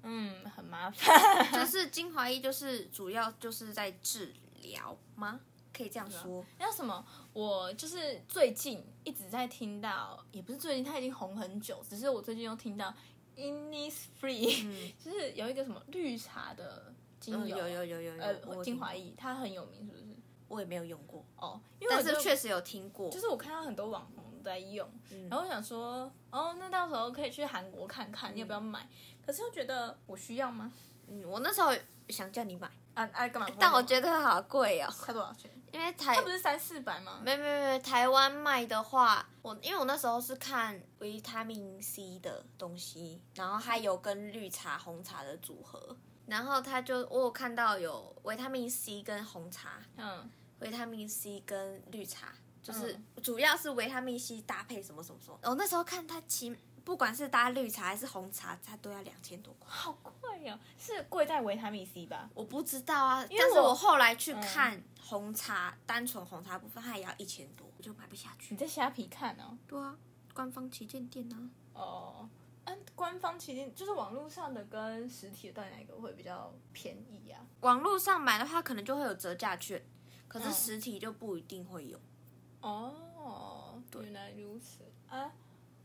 [0.03, 1.53] 嗯，很麻烦。
[1.53, 5.41] 就是精华液就是主要就是在治疗吗？
[5.73, 12.93] 可以这样说，那什么，我就是最近一直在听到，也不是最近，它已经红很久，只是我最近又听到
[13.37, 20.05] Innisfree，、嗯 就是有一个什么绿茶的精嗯，油，有有有有有，精华液，它很有名，是不是？
[20.49, 28.89] 我也没有用过，哦，因为我但是就确实有听过，就是我看到很多网红在用，嗯然后我想说，哦，那到时候可以去韩国看看，你要不要买？
[29.27, 30.73] 可是又觉得我需要吗？
[31.07, 31.73] 嗯，我那时候
[32.09, 33.49] 想叫你买，啊啊，干嘛？
[33.61, 35.51] 但我觉得好贵哦，它多少钱？
[35.71, 37.21] 因为台它不是三四百吗？
[37.23, 45.95] 没没没，台湾卖的话，我因为我那时候是看维他命 C 的东西，然后还有跟绿茶、红茶的组合，
[46.29, 55.39] 然后他就我有看到有维他命 C 跟红茶，嗯，维他命 C 跟绿茶，就是嗯主要是维他命 C 搭配什么什么什么。
[55.45, 59.69] 我那时候看他其，不管是搭绿茶还是红茶，它都要两千多块。
[59.71, 62.29] 好贵哦，是贵在维他命 C 吧？
[62.35, 68.59] 我不知道啊，但是我后来去看红茶，单纯红茶部分，它也要一千多，我就买不下去你。
[68.59, 69.57] 在虾皮看哦？
[69.67, 69.97] 对啊，
[70.35, 71.37] 官方旗舰店啊。
[71.73, 72.29] 哦，
[72.69, 77.41] 嗯，官方旗舰就是网络上的跟实体的，到底哪个会比较便宜啊？
[77.61, 79.83] 网络上买的话，可能就会有折价券，
[80.29, 81.99] 可是嗯实体就不一定会有。
[82.61, 85.33] 哦，原来如此啊！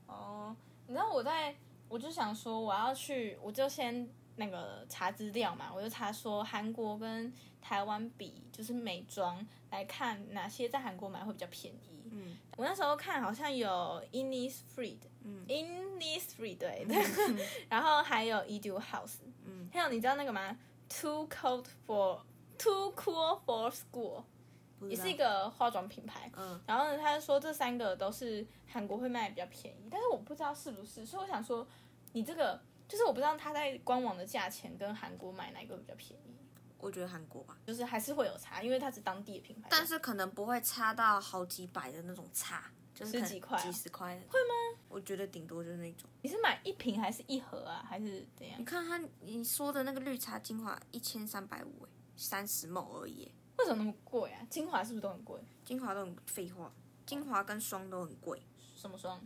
[0.07, 0.55] 哦，
[0.87, 1.55] 你知道我在，
[1.87, 12.09] 我就想说我要去，我就先那个查资料嘛，我就查说韩国跟台湾比，就是美妆来看哪些在韩国买会比较便宜。
[12.11, 14.97] 嗯我那时候看好像有 Innisfree
[15.47, 16.85] ，Innisfree 对。
[16.85, 16.95] 的，
[17.69, 20.57] 然后还有 Edu House，嗯，还有你知道那个吗
[20.89, 22.21] ？Too cold for
[22.57, 24.23] Too cool for school，
[24.87, 26.31] 也是一个化妆品牌。
[26.35, 26.61] 嗯。
[26.67, 31.67] 然后呢，他就说这三个都是韩国会卖的比较便宜，但是我不知道是不是，所以我想说，
[32.13, 36.37] 你这个就是我不知道他在官网的价钱跟韩国买哪一个比较便宜，
[36.77, 39.67] 我觉得韩国吧，就是还是会有差，因为它是当地的品牌。
[39.69, 44.15] 但是可能不会差到好几百的那种差，就是十几块啊几十块。
[44.29, 44.79] 会吗？
[44.89, 46.09] 我觉得顶多就是那种。
[46.21, 48.65] 你是买一瓶还是一盒啊，还是怎样你？
[48.65, 54.45] 看它你说的那个绿茶精华一千三百五，哎，三十毛而已，为什么那么贵啊？
[54.49, 55.39] 精华是不是都很贵？
[55.65, 56.71] 精华都很废话，
[57.05, 58.41] 精华跟霜都很贵。
[58.75, 59.19] 什么霜？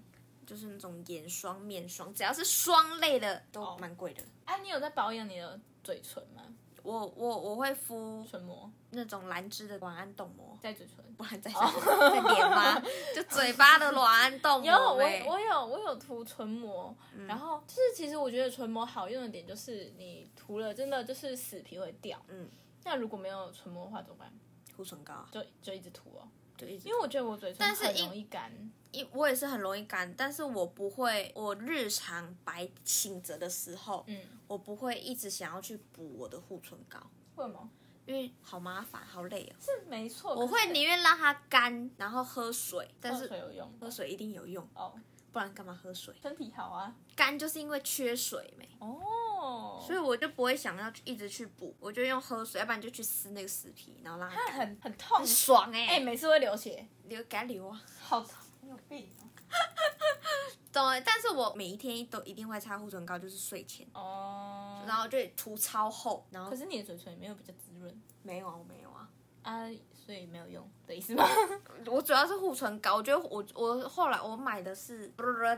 [0.45, 4.23] 就是那种眼霜、面霜，只要是霜类的都哦蛮贵的。
[4.45, 6.41] 啊，你有在保养你的嘴唇吗？
[6.87, 8.71] 我我我会敷唇膜。
[8.91, 11.03] 那种兰芝的晚安冻膜，在嘴唇。
[11.17, 12.81] 不然在在脸吗？
[13.13, 15.25] 就嘴巴的晚安冻膜有、我欸。
[15.27, 16.95] 我有我有涂唇膜，
[17.27, 22.49] 然后就是其实我觉得唇膜好用的点就是你涂了真的就是死皮会掉，嗯，
[22.85, 24.31] 那如果没有唇膜的话怎么办？
[24.73, 25.27] 涂唇膏啊。
[25.29, 26.23] 就就一直涂哦，
[26.65, 28.51] 因为我觉得我嘴唇很但是因容易干。
[28.91, 34.17] 一我也是很容易干，但是我不会，我日常白醒着的时候，嗯，
[34.47, 36.97] 我不会一直想要去补我的护唇膏，
[37.35, 37.69] 为什么？
[38.05, 39.55] 因为好麻烦，好累哦。
[39.59, 44.97] 是没错，我会宁愿让它干，然后喝水，但是喝是水有用喝水一定有用，哦，
[45.37, 46.11] 不然干嘛喝水？
[46.21, 46.95] 身体好啊。
[47.15, 48.67] 干就是因为缺水没。
[48.79, 55.19] 哦，所以我就不会想要一直去补，我就用喝水，要不然就去撕那个死皮，然后让它它，很很痛。
[55.19, 59.29] 很，爽哎、哎，每次会流血，流给它流啊，好痛，你有病哦。
[60.73, 68.01] 懂欸但是我每一天都一定会擦护唇膏，就是睡前，哦，然后就涂超厚，然后可是你的嘴唇也没有比较滋润。
[68.23, 69.09] 没有啊，我没有啊，
[69.43, 69.69] 啊，
[70.07, 71.27] 所以没有用的意思吗？
[71.87, 75.05] 我主要是护唇膏，我觉得我我后来我买的是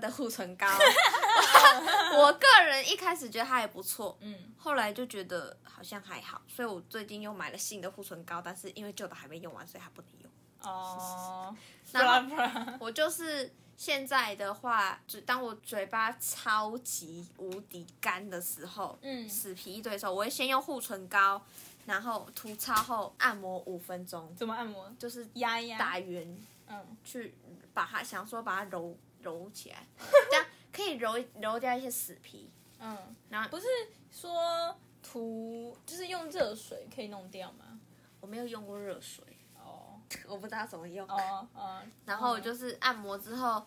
[0.01, 0.65] 的护唇膏，
[2.17, 10.31] 我个人一开始觉得它也不错，嗯，后来就觉得好像还好，所以我最近又买了新的护唇膏，但是因为旧的还没用完，所以还不能用。
[10.63, 11.55] 哦，
[11.91, 19.29] 不然后然不然，我就是现在的话，就当我嘴巴超级无敌干的时候，嗯。
[19.29, 21.41] 死皮一堆的时候，我会先用护唇膏，
[21.85, 24.89] 然后涂擦后按摩五分钟，怎么按摩？
[24.99, 26.37] 就是压一压，打圆。
[26.67, 27.35] 嗯，去
[27.73, 29.87] 把它想说把它揉揉起来，
[30.29, 32.51] 这样可以揉揉掉一些死皮。
[32.79, 33.65] 嗯，然后不是
[34.11, 37.79] 说涂就是用热水可以弄掉吗？
[38.21, 39.23] 我没有用过热水，
[39.55, 39.99] 哦。
[40.29, 41.07] 我不知道怎么用。
[41.07, 43.65] 哦哦，然后就是按摩之后，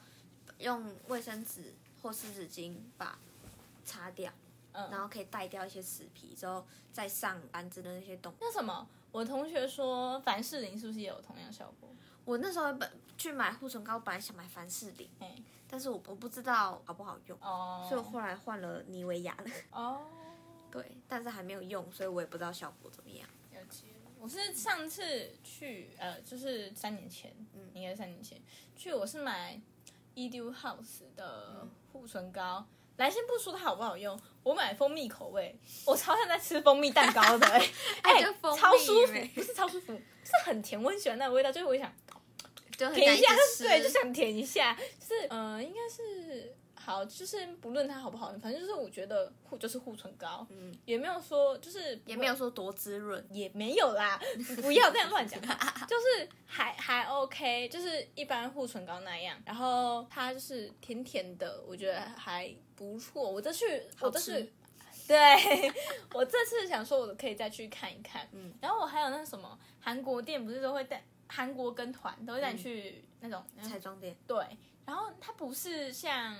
[0.59, 3.18] 用卫生纸或湿纸巾把
[3.85, 4.33] 擦掉，
[4.72, 8.32] 嗯，然后可以带掉一些死皮，之后再上安子的那些洞。
[8.40, 11.88] 那什么，我同学说凡士林是不是也有同样效果？
[12.24, 15.35] 我那时候本去买护唇膏，本来想买凡士林，哎，
[15.68, 19.50] 但是我我不知道好不好用，哦，所以我后来换了妮维雅的。
[19.72, 20.06] 哦，
[20.70, 23.28] 对，但是还没有用，所以我也不知道效果怎么样。
[23.52, 23.87] 了解。
[24.20, 28.40] 我是上次去，呃，就是三年前，嗯，应该是三年前
[28.76, 29.61] 去，我是买
[30.14, 32.64] Edu House 的护唇膏。
[32.96, 37.70] 来先不说它好不好用，我买蜂蜜口味，我超像在吃蜂蜜蛋糕的、欸，
[38.02, 38.22] 哎、
[38.57, 39.92] 超舒服，不是超舒服，
[40.24, 41.92] 是很甜，我很喜欢那个味道，就是我想
[42.76, 43.28] 就很舔一下，
[43.61, 53.24] 对，就想舔一下，就是呃，应该是好，就是不论它好不好用，反正就是我觉得护就是护唇膏，嗯，也没有说就是也没有说多滋润。
[53.31, 54.20] 也没有啦，
[54.61, 55.55] 不要这样乱讲话，
[55.87, 62.52] 就是还还 OK，就是一般护唇膏那样，然后它就是甜甜的，我觉得还
[62.83, 63.31] 不错。
[63.31, 64.53] 我这去，我这次，
[65.07, 65.16] 对
[66.14, 68.29] 我这次想说，我可以再去看一看。
[68.33, 74.45] 嗯，然后我还有那什么韩国店，不是都会带韩国跟团都会带你去那种、彩妆店，对，
[74.85, 76.37] 然后它不是像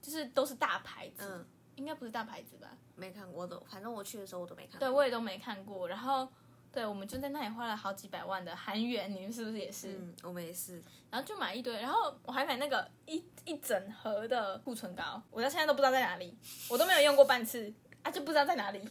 [0.00, 2.76] 就是都是大牌子，嗯，应该不是大牌子吧？
[2.96, 4.78] 没看过的，反正我去的时候我都没看过。
[4.80, 5.88] 对，我也都没看过。
[5.88, 6.28] 然后，
[6.74, 9.92] 对，我们就在那里花了好几百万的韩元，你们是不是也是？
[9.92, 10.82] 嗯，我们也是。
[11.08, 16.36] 然后就买一堆，然后我还买那个一一整盒的护唇膏，我到现在都不知道在哪里，
[16.68, 18.88] 我都没有用过半次啊，就不知道在哪里。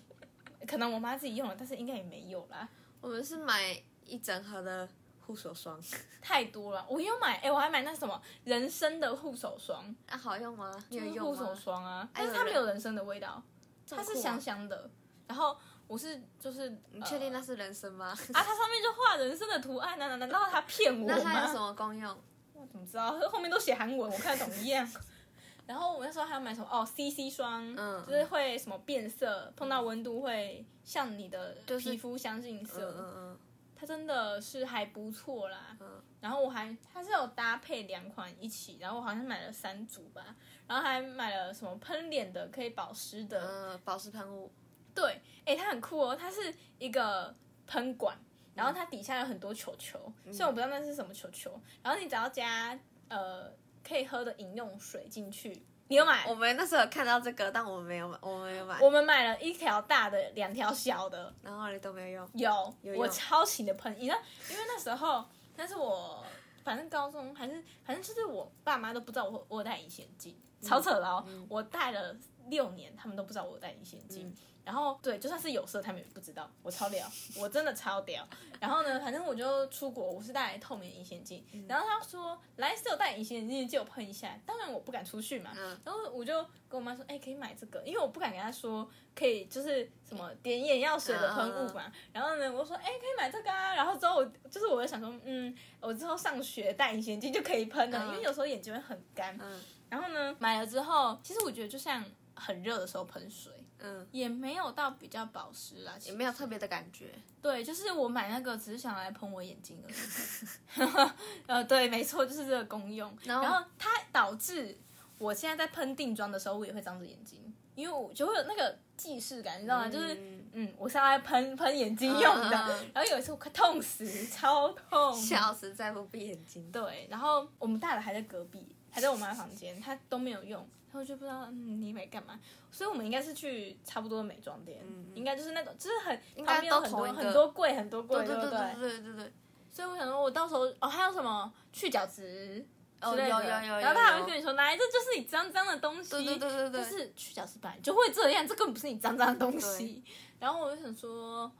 [0.65, 2.69] 可能我妈自己用了，但是应该也没有啦，
[3.02, 4.88] 我们是买一整盒的
[5.19, 5.78] 护手霜，
[6.22, 6.86] 太多了。
[6.89, 10.72] 我又买，哎，我还买那什么人参的护手霜，啊，好用吗？
[10.88, 11.54] 你就是有用护手？
[11.54, 13.43] 霜啊，但是它没有人参的味道，
[13.89, 14.89] 它是香香的。
[15.26, 18.08] 然后我是就是，你确定呃那是人参吗？
[18.08, 18.15] 啊？
[18.34, 21.15] 它上面就画人参的图案啊，难难道他骗我吗？
[21.17, 22.17] 那它有什么功用？
[22.54, 23.12] 我怎么知道？
[23.30, 24.88] 后面都写韩文，我看得懂一样。
[25.65, 33.39] 然后我那时候还要买什么哦，CC 霜，嗯就是会什么变色，碰到温度会像你的皮肤相近嗯色，嗯
[33.76, 35.76] 它真的是还不错啦。
[35.80, 40.36] 嗯然后我还它是有搭配两款一起，然后我好像买了三组吧，
[40.67, 44.52] 然后还买了什么喷脸的可以保湿的，嗯嗯，保湿喷雾。
[44.94, 47.36] 对，哎，它很酷哦，它是一个
[47.68, 48.18] 喷管，
[48.54, 52.78] 然后它底下有很多球球，虽然我不知道那是什么球球，然后你只要加
[53.10, 53.52] 呃
[53.88, 56.26] 可以喝的饮用水进去，你有买？
[56.28, 58.80] 我们那时候有看到这个，但我们没有买，我们没有买。
[58.80, 62.30] 我们买了一条大的，两条小的，然后你都没有用。
[62.36, 64.18] 有，有我超勤的喷，你知道，
[64.50, 65.26] 因为那时候
[65.56, 66.24] 那是我
[66.64, 72.16] 反正高中还是反正就是我爸妈都不知道我我有戴隐形眼镜，超扯的哦，我戴了
[72.50, 74.36] 六年，他们都不知道我有戴隐形眼镜。
[74.66, 76.50] 然后对，就算是有色，他们也不知道。
[76.62, 77.06] 我超屌，
[77.38, 78.26] 我真的超屌。
[78.62, 81.68] 然后呢，反正我就出国，我是戴透明隐形眼镜。
[81.68, 84.40] 然后他说来是有戴隐形眼镜，借我喷一下。
[84.46, 85.52] 当然我不敢出去嘛。
[85.58, 91.92] 嗯然后我就跟我妈说，哎、可以买这个，因为我不敢跟她说可以就是什么点眼药水的喷雾嘛。
[92.14, 93.76] 然后呢，我说，哎、可以买这个啊。
[93.76, 99.38] 然后之后我就是我就想说，嗯，我之后上学戴隐形眼镜就可以喷了，嗯因为有时候眼睛会很干。
[99.42, 102.04] 嗯然后呢，买了之后，其实我觉得就像
[102.36, 103.52] 很热的时候喷水。
[103.86, 107.13] 嗯，也没有到比较保湿啦，也没有特别的感觉。
[107.41, 111.12] 对，就是我买那个只是想来喷我眼睛而已。
[111.48, 113.13] 呃，对，没错，就是这个功用。
[113.26, 114.78] 然后然后它导致
[115.17, 119.89] 我现在在喷定妆的时候，我也会张着眼睛，因为我就会有那个既视感，你知道吗？
[119.89, 122.50] 就是嗯嗯，我是要来喷喷眼睛用的。
[122.93, 125.13] 然后有一次我快痛死，超痛。
[125.13, 126.72] 笑死，再不闭眼睛。
[126.72, 139.34] 对，然后我们大的还在隔壁，还在我妈房间，她都没有用，然后我就不知道嗯你买干嘛，所以我们应该是去差不多的美妆店，应该就是那种就是很应该旁边有很多一个很多柜很多柜，对对不对对对对。
[139.72, 142.64] 所以我想说，我到时候哦还有什么去角质
[143.02, 150.04] 哦之类的，有有有有然后他还有会跟你说，来这就是你脏脏的东西，对对对对对但是去角质板就会这样，这根本不是你脏脏的东西。
[150.40, 151.52] 然后我就想说，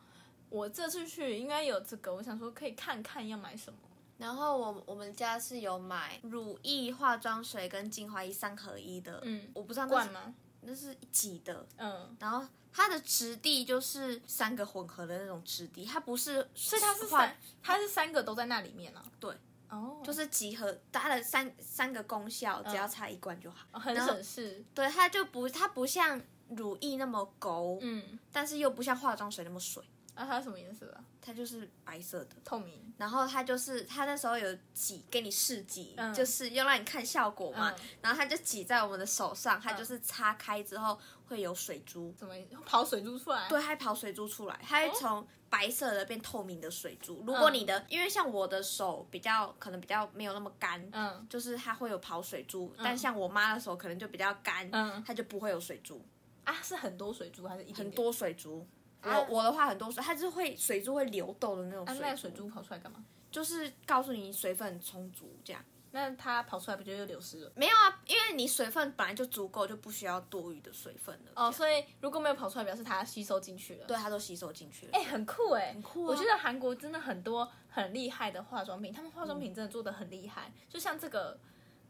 [0.50, 3.80] 我这次去应该有这个，我想说可以看看要买什么。
[4.18, 10.34] 然后我我们家是有买乳液、化妆水跟精华液三合一的，嗯我不知道那是罐吗？
[10.62, 19.04] 那是一挤的，嗯，然后它的质地就是三个混合的那种质地，它不是，所以它是三，它是三个都在那里面啊。
[19.20, 19.36] 对，
[19.70, 23.68] 哦，就是集合它的三三个功效，只要擦一罐就好。
[23.74, 24.64] 哦很省事。
[24.74, 29.84] 对，它就不它不像乳液那么勾，嗯，但是又不像化妆水那么水，
[30.16, 31.04] 啊，它是什么颜色啊？
[31.26, 32.36] 它就是白色的。
[32.44, 32.94] 透明。
[32.98, 37.72] 然后它就是它那时候有挤给你试挤，嗯就是要让你看效果嘛。
[37.72, 43.48] 嗯然后它就挤在我们的手上，它就是擦开之后会有水珠，怎么跑水珠出来？
[43.50, 47.24] 对，它会跑水珠出来，它会从白色的变透明的水珠。
[47.26, 56.04] 如果你的，因为像我的手比较可能比较没有那么干，嗯就是它会有跑水珠，但像我妈的手可能就比较干，嗯它就不会有水珠，
[56.44, 58.68] 啊，是很多水珠还是一很多水珠。
[59.04, 63.04] 啊我我的话很多水，它就是会水珠会流动的那种啊，水那个水珠跑出来干嘛？
[63.32, 65.64] 就是告诉你水分充足这样。
[65.96, 67.52] 那它跑出来不就又流失了？
[67.56, 71.32] 没有啊，因为你水分本来就足够，就不需要多余的水分了。
[71.36, 73.86] 哦，哦，所以如果没有跑出来，表示它吸收进去了。
[73.86, 74.92] 对，它都吸收进去了。
[74.94, 80.52] 哎、很酷哎、很酷啊我觉得韩国真的很多很厉害的化妆品，他们化妆品真的做的很厉害。
[80.68, 81.40] 就像这个，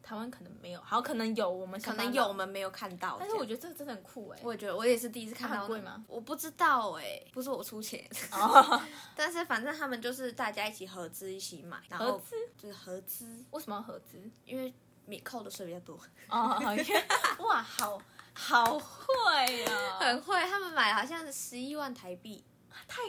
[0.03, 6.03] 台湾可能没有，好可能有，我们可能有我们没有看到，但是我觉觉得这个真的很酷哎、我也觉得我也是第一次看到、贵吗？
[6.07, 8.81] 我不知道哎、不是我出钱，哦，
[9.15, 12.35] 但是反正他们就是大家一起合资一起买，然后合资？
[12.57, 14.21] 就是合资，为什么要合资？
[14.45, 14.73] 因为
[15.05, 15.97] 米扣的税比较多，
[16.29, 16.73] 哦，好
[17.45, 18.01] 哇，好
[18.33, 20.35] 好会啊，很会。
[20.47, 22.43] 他们买好像是十一万台币，
[22.87, 23.01] 太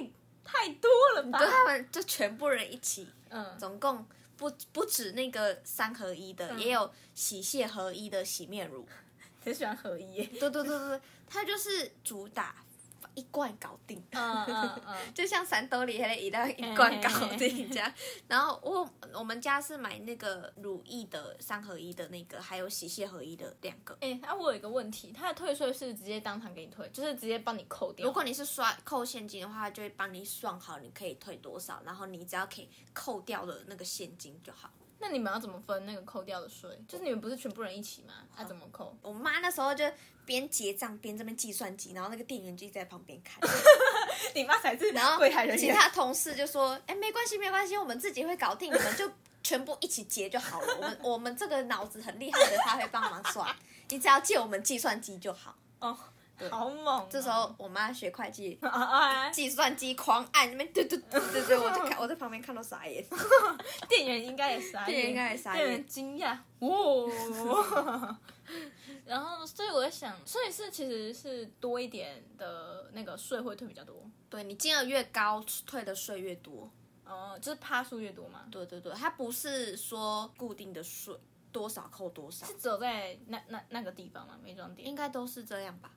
[0.45, 1.39] 太多了吧？
[1.41, 4.07] 就他们就全部人一起，嗯，总共
[4.37, 8.87] 不不止那个三合一的，嗯也有洗卸合一的洗面乳。
[9.45, 10.25] 很喜欢合一耶。
[10.41, 12.65] 对对对对对，它就是主打
[13.15, 14.03] 一罐搞定。
[14.11, 17.93] 嗯嗯嗯， 就像三兜里那个一袋一罐搞定这样，
[18.29, 23.97] 然后我我们家是买那个乳液的三合一的那个，还有洗卸合一的两个。
[24.01, 28.07] 哎、那、我有一个问题，它的退税是直接当场给你退，就是直接帮你扣掉。
[28.07, 34.71] 如果你是刷扣现金的话，它就会帮你算好你可以退多少，然后你只要可以扣掉的那个现金就好。
[35.07, 36.71] 那你们要怎么分那个扣掉的税？
[36.89, 38.15] 就是你们不是全部人一起吗？
[38.35, 38.97] 他、怎么扣？
[39.03, 39.85] 我妈那时候就
[40.25, 43.39] 边结账边这边计算机，然后那个店员就在旁边看，
[44.35, 45.59] 你妈才是然后柜台人员。
[45.59, 49.11] 其他同事就说：“哎，没关系，没关系，我们自己会搞定，你们就
[49.43, 50.75] 全部一起结就好了。
[50.77, 53.55] 我们我们这个脑子很厉害的，他会帮忙算，
[53.91, 55.55] 你只要借我们计算机就好。
[55.81, 55.99] 哦，
[56.51, 58.59] 好猛哦、这时候我妈学会计，
[59.33, 63.05] 计算机狂按那边，对对对对对，我就看 我在旁边看到傻眼。
[63.89, 65.65] 店员应该也傻眼，店员应该也傻眼。
[65.65, 68.19] 店员惊讶，哇！
[69.07, 76.71] 然后，所以我在想，所以是其实是多一点的那个税会退比较多，对你金额越高，退的税越多。
[77.07, 81.15] 哦，就是趴数越多嘛，对对对，它不是说固定的税
[81.53, 84.89] 多少扣多少，是只有在那那那个地方嘛，美妆店？
[84.89, 85.91] 应该都是这样吧？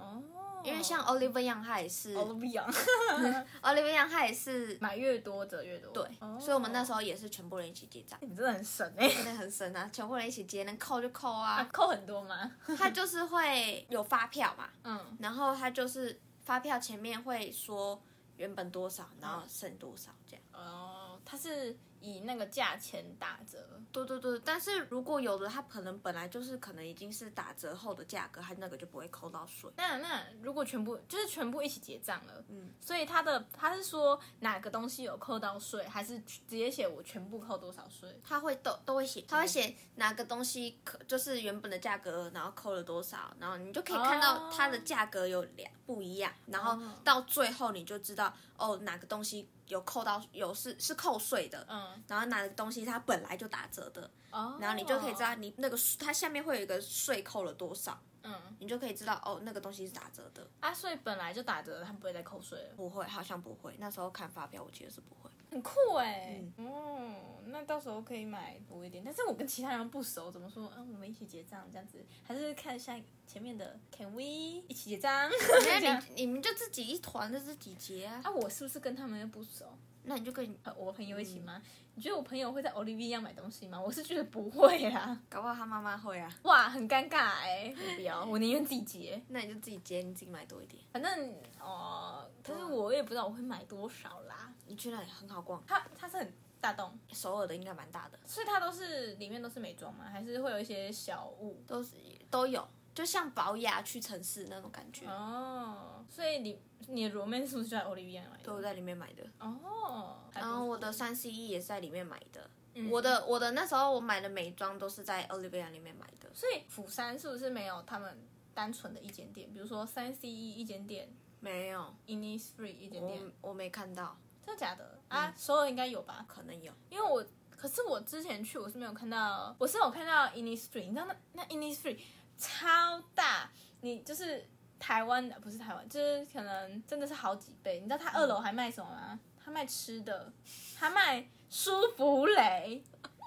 [0.00, 0.22] 哦，
[0.64, 2.64] 因为像 Oliver Young 他也是 Olivia
[3.62, 8.18] Oliver Young 他也是买越多折越多，对，哦所以我们那时候也是全部人一起结账。
[8.22, 11.68] 你真的很神哎、真的很神啊，全部人一起结，能扣就扣啊啊。
[11.72, 12.50] 扣很多吗？
[12.78, 18.00] 他就是会有发票嘛，嗯，然后他就是发票前面会说
[18.36, 20.42] 原本多少，然后剩多少这样。
[20.52, 29.70] 哦，他是以那个价钱打折，对对对，但是如果有的它可能本来就是可能已经是打折后的价格，他那个就不会扣到税。
[29.76, 38.18] 那那如果全部就是全部一起结账了，嗯，所以它的它是说哪个东西有扣到税，还是直接写我全部扣多少税？
[38.22, 60.46] 他会都都会写，他会写哪个东西可就是原本的价格，然后扣了多少，然后你就可以看到它的价格有两不一样，然后到最后你就知道哦哪个东西有扣到有是是扣税的，嗯，然后哪个东西它本来就打折的，哦，然后你就可以知道你那个它下面会有一个税扣了多少，嗯你就可以知道哦那个东西是打折的。
[60.60, 63.74] 啊，所以本来就打折，他不会再扣税了，不会，好像不会。
[63.78, 65.29] 那时候看发票，我记得是不会。
[65.50, 67.14] 很酷哎、嗯，
[67.46, 70.72] 那到时候可以买多一点，但是我跟其他人不熟，怎么说？
[70.76, 75.28] 嗯，我们一起结账这样子，还是看一下前面的 Can we 一起结账？
[75.62, 79.66] 这样那你你们就自己一团就自己结啊，啊，我是不是跟他们又不熟？
[80.04, 81.60] 那你就跟你呃，我朋友一起吗？
[81.94, 83.80] 你觉得我朋友会在 Olivia 买东西吗？
[83.80, 85.18] 我是觉得不会啦。
[85.28, 86.32] 搞不好他妈妈会啊。
[86.44, 89.20] 哇，很尴尬哎、我不要， 我宁愿自己结。
[89.28, 90.82] 那你就自己结，你自己买多一点。
[90.92, 94.52] 反正哦、但是我也不知道我会买多少啦。
[94.66, 100.04] 你去那里很好逛，它它是很大栋，首尔的应该蛮大的，所以它都是里面都是美妆吗？
[100.10, 101.62] 还是会有一些小物？
[101.66, 101.96] 都是
[102.30, 102.66] 都有，
[103.00, 108.44] 就像保雅去城市那种感觉，哦，所以你你的 romance 是不是就在 Olivia 买的？
[108.44, 109.24] 都在里面买的。
[109.38, 112.50] 哦，然后我的三 C E 也是在里面买的。
[112.74, 116.28] 嗯我的我的那时候我买的美妆都是在 Olivia 里面买的。
[116.34, 118.18] 所以釜山是不是没有他们
[118.52, 119.50] 单纯的一间店？
[119.50, 121.08] 比如说三 C E 一间店
[121.40, 125.32] 没有，，Innisfree 一间店，我我没看到，真的假的啊？
[125.38, 126.22] 首尔应该有吧？
[126.28, 126.70] 可能有。
[126.90, 127.24] 因为我
[127.56, 131.98] 可是我之前去我是没有看到，我是有看到 Innisfree，你知道那那 Innisfree
[132.40, 133.50] 超大，
[133.82, 137.78] 你就是台湾的不是台湾，就是可能真的是好几倍。
[137.80, 139.20] 你知道他二楼还卖什么吗？
[139.42, 140.32] 他卖吃的，
[140.78, 142.82] 他卖舒芙蕾，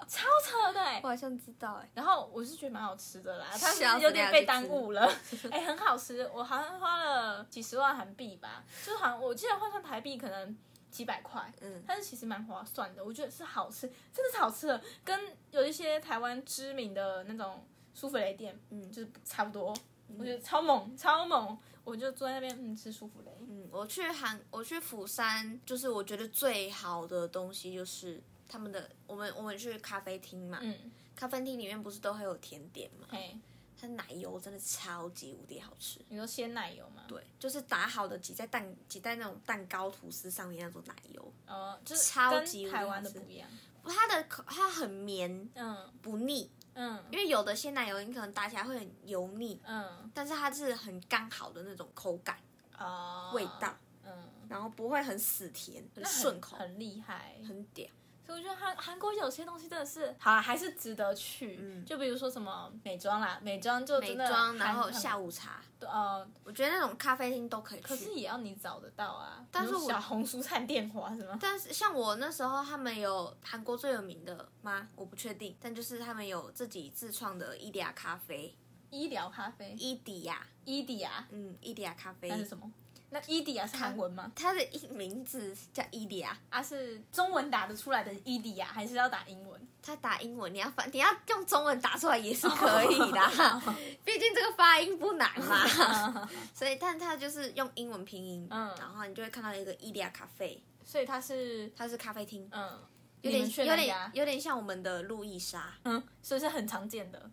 [0.08, 5.10] 超扯的哎、我好像知道哎、然后我是觉得蛮好吃的啦，它是笑死有点被耽误了。
[5.50, 10.56] 哎、很好吃，我好像花了几十万韩币吧，就是好像我记得换算台币可能
[10.90, 19.74] 几百块，嗯但是其实蛮划算的，我觉得是好吃，真的是好吃的，跟有一些台湾知名的那种舒芙蕾店，嗯就是差不多。
[20.18, 21.56] 我觉得超猛，超猛！
[21.82, 23.32] 我就坐在那边嗯吃舒芙蕾。
[23.40, 33.36] 嗯，我去韩，我去釜山，就是我觉得最好的东西就是他们的，我们我们去咖啡厅嘛，嗯，咖啡厅里面不是都会有甜点嘛，嘿，
[33.80, 36.00] 它奶油真的超级无敌好吃。
[36.08, 37.02] 你说鲜奶油吗？
[37.08, 43.48] 对，就是打好的挤在蛋挤在那种蛋糕吐司上面那种奶油，哦，就是超级跟台湾的不一样。
[43.86, 47.02] 它的口它很绵嗯不腻，嗯。
[47.10, 52.36] 因为有的鲜奶油你可能打起来会很油腻，嗯，但是它是很刚好的那种口感
[52.78, 54.12] 哦，味道，嗯，
[54.48, 57.36] 然后不会很死甜，很顺口，很厉害。
[57.46, 57.86] 很屌。
[58.26, 61.58] 所以我觉得韩韩国有些东西真的是好啦，还是值得去。
[61.60, 67.86] 嗯就比如说什么美妆啦，美妆就美真的妆，然后下午茶，呃，我觉得那种咖啡厅都可以去。
[67.86, 69.44] 可是也要你找得到啊。
[69.50, 71.38] 但是我比如小红书看电话是吗？
[71.40, 74.88] 但是像我那时候，他们有韩国最有名的吗？
[74.96, 78.56] 我不确定，但就是他们有自己自创的伊迪亚咖啡，
[78.90, 82.72] 医疗咖啡，伊迪亚，伊迪亚，嗯，伊迪亚咖啡那，是什么？
[83.10, 84.32] 那伊迪亚是韩文吗？
[84.34, 89.68] 它的英名字叫伊迪亚，啊，是中文打得出来的伊迪亚，还是要打英文？
[89.80, 93.62] 它打英文，你要翻，你要用中文打出来也是可以的，
[94.04, 96.28] 毕竟这个发音不难嘛。
[96.54, 98.74] 所以，但它就是用英文拼音，嗯。
[98.78, 102.80] 然后你就会看到一个伊迪亚咖啡，所以它是它是咖啡厅，嗯，
[103.20, 104.10] 有点有点？
[104.14, 107.30] 有点像我们的路易莎，嗯，所以是很常见的，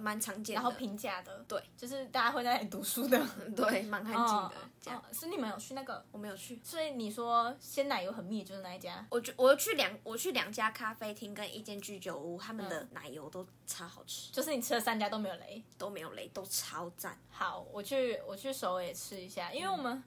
[0.00, 3.20] 蛮常见的，然后平价的，对，就是大家会在那里读书的，
[3.56, 5.00] 对，蛮安静的哦这样。
[5.00, 6.04] 哦是你们有去那个？
[6.12, 9.06] 我没有去，所以你说鲜奶油很密，就是那一家。
[9.10, 15.64] 我去我去两我去两家咖啡厅跟一间居酒屋，他们的奶油都超好吃，就是你吃了三家都没有雷。
[15.78, 17.18] 都没有雷，都超赞。
[17.30, 20.02] 好，我去我去首尔也吃一下，因为我们、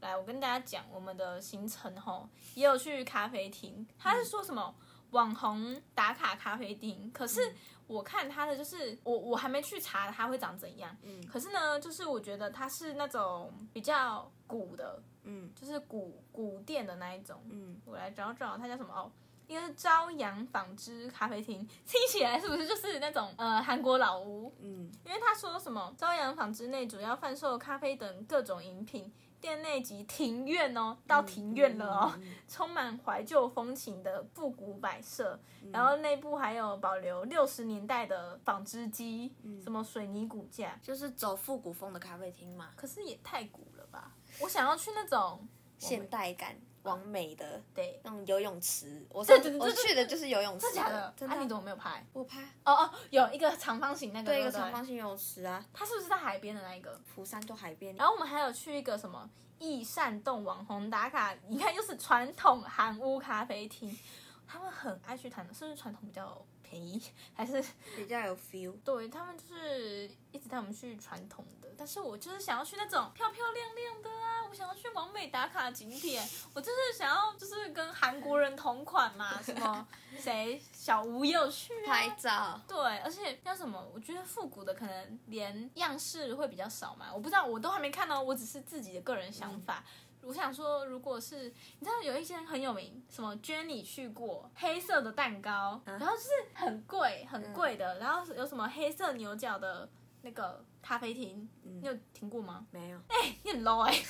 [0.00, 4.74] 来，我跟大家讲我们的行程吼，也有去咖啡厅，他是说什么
[5.10, 7.54] 网红打卡咖啡厅，可是
[7.86, 19.10] 我看他的就是我我还没去查它会长怎样，嗯可是呢，就是我觉得它是那种比较古的，嗯就是古古店的那一种，嗯，我来找找它叫什么哦。
[19.46, 24.50] 应该是朝阳纺织咖啡厅，听起来是不是就是那种呃韩国老屋？
[24.60, 29.12] 嗯因为他说什么朝阳纺织内主要贩售咖啡等各种饮品，
[29.44, 35.70] 店内及庭院哦，到庭院了哦，嗯 充满怀旧风情的复古摆设，嗯。
[35.70, 39.60] 然后内部还有保留六十年代的纺织机，嗯。
[39.62, 44.14] 什么水泥骨架，就是走复古风的咖啡厅嘛，可是也太古了吧！
[44.40, 45.46] 我想要去那种
[45.78, 49.04] 现代感、完美的对，那种游泳池。
[49.10, 51.14] 我上我对对对对去的就是游泳池，真的假的？
[51.16, 52.06] 真的啊，你怎么没有拍？
[52.12, 56.98] 我拍哦哦，有一个长方形那个，对一个不长方形游泳池啊，它是不是在海边的那一个？
[57.04, 57.94] 釜山就海边。
[57.96, 59.28] 然后我们还有去一个什么
[59.58, 63.98] 益善洞网红打卡，你看又是传统韩屋咖啡厅，
[64.46, 67.00] 他们很爱去谈的，是不是传统比较便宜，
[67.34, 67.62] 还是
[67.94, 68.72] 比较有 feel。
[68.84, 79.86] 对他们就是一直带我们去传统的，但是我就是想要去那种漂漂亮亮的啊，我想要去完美打卡景点，我就是想要就是跟韩国人同款嘛，什么
[80.18, 83.84] 谁小吴也有去啊，拍照，对，而且叫什么？
[83.94, 89.84] 我觉得复古的可能连样式会比较少嘛，我不知道，我都还没看到，我只是自己的个人想法。
[90.26, 99.88] 我想说，如果是你知道有一间很有名，什么 Jenny 去过黑色的蛋糕，然后就是很贵很贵的，然后有什么黑色牛角的
[100.22, 102.66] 那个咖啡厅，你有听过吗？
[102.70, 102.98] 没有。
[103.08, 103.92] 哎你很 low 哎、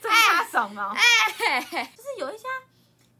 [0.00, 2.48] 这么怕怂哦、就是有一家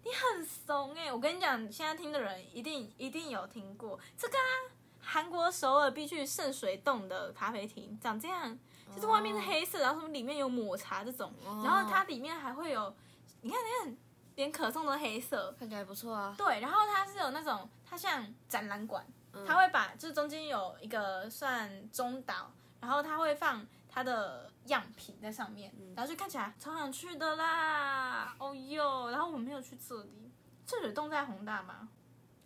[0.05, 8.59] 你很怂哎、我跟你讲，现在听的人一定一定有听过这个啊，韩国首尔必去圣水洞的咖啡厅，长这样，
[8.95, 11.62] 就是外面是黑色，然后什么里面有抹茶这种，哦。
[11.64, 12.95] 然后它里面还会有，
[13.43, 13.97] 你看你看，
[14.36, 16.34] 连可颂都黑色，看起来不错啊。
[16.36, 19.45] 对，然后它是有那种，它像展览馆，嗯。
[19.47, 25.95] 它会把就是中间有一个算中岛，然后它会放它的样品在上面，嗯。
[25.97, 30.30] 然后就看起来超想去的啦，哦哟，然后我没有去这里，
[30.66, 31.89] 这水洞在宏大吗？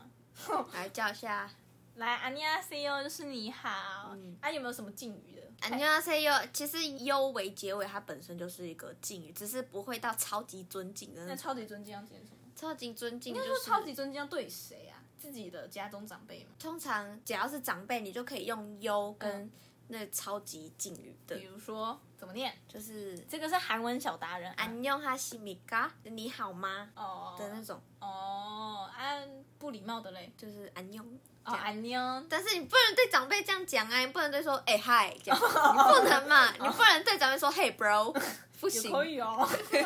[0.73, 1.49] 来叫一下，
[1.95, 4.11] 来阿尼亚 CEO 就是你好。
[4.13, 5.41] 嗯，啊，有没有什么敬语的？
[5.61, 11.35] 阿尼亚 CEO 其实 U 为结尾，它本身就是一个敬语，只是不会到超级尊敬的那。
[11.35, 12.37] 超级尊敬要讲什么？
[12.55, 15.01] 超级尊敬、就是，应该说超级尊敬要对谁啊？
[15.17, 16.51] 自己的家中长辈嘛。
[16.59, 19.49] 通常只要是长辈，你就可以用优跟、
[19.88, 22.56] 那超级敬语的比，如说怎么念？
[22.66, 24.50] 就是这个是韩文小达人。
[24.54, 25.90] 안녕하십니까？
[26.04, 26.90] 你好吗？
[26.94, 29.28] 哦的那种，哦，按
[29.58, 30.32] 不礼貌的嘞。
[30.36, 31.04] 就是안녕。
[31.44, 32.24] 哦，安妞。
[32.30, 38.12] 但是你不能对长辈这样讲啊，你不能对说哎嗨、这样， 你不能嘛，你不能对长辈说嘿 bro，
[38.60, 39.48] 不也行，可以哦。
[39.70, 39.82] 被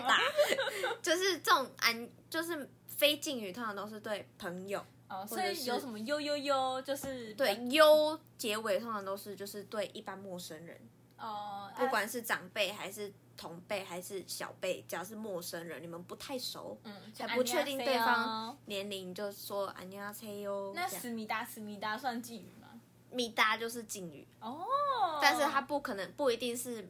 [0.00, 0.20] 打。
[1.02, 10.80] 就是这种安，就是非敬语，通常都是对朋友， 哦，所或者是以有什么悠悠悠，就是对优结尾通常都是就是对一般陌生人，
[11.18, 20.72] 哦，不管是长辈还是同辈还是小辈，只要是陌生人，你们不太熟，嗯，还不确定对安妞方年龄，就说안녕하세요。
[20.74, 22.80] 那这样思密达思密达算敬语吗？
[23.10, 24.66] 米达就是敬语，哦，
[25.20, 26.88] 但是它不可能不一定是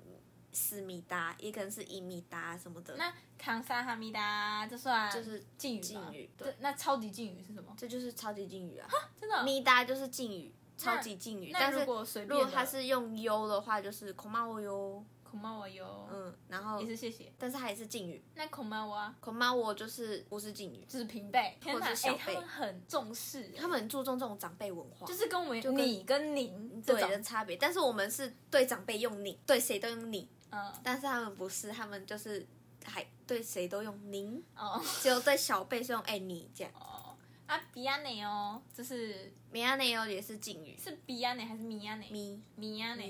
[0.57, 2.95] 思密达，也可能是伊米达什么的。
[2.97, 6.55] 那康萨哈密达这算就是敬语吗敬语对。
[6.59, 7.73] 那超级敬语是什么？
[7.77, 8.89] 这就是超级敬语啊，
[9.19, 9.43] 真的？
[9.43, 11.51] 密达就是敬语，超级敬语。
[11.53, 17.31] 但是如果随如果便的，它是用优的话，就是孔骂我哟，孔骂我哟，嗯，然后也是谢谢。
[17.37, 19.13] 但是它也是敬语，那孔骂我啊？
[19.19, 22.33] 恐骂我就是不是敬语，就是平辈，或者是小辈。
[22.33, 27.57] 他们很重视，他们很注重这种长辈文化，就是跟我们跟你跟您对的差别。
[27.57, 30.73] 但是我们是对长辈用你，对谁都用你，嗯。
[30.83, 32.45] 但是他们不是，他们就是
[32.85, 34.81] 还对谁都用您，哦。
[35.01, 36.73] 只有对小辈是用哎你这样。
[36.75, 37.15] 哦。
[37.45, 42.09] 啊，比亚内哦，这是米亚内欧也是敬语，是比亚内还是米亚内？
[42.09, 43.07] 咪米亚内，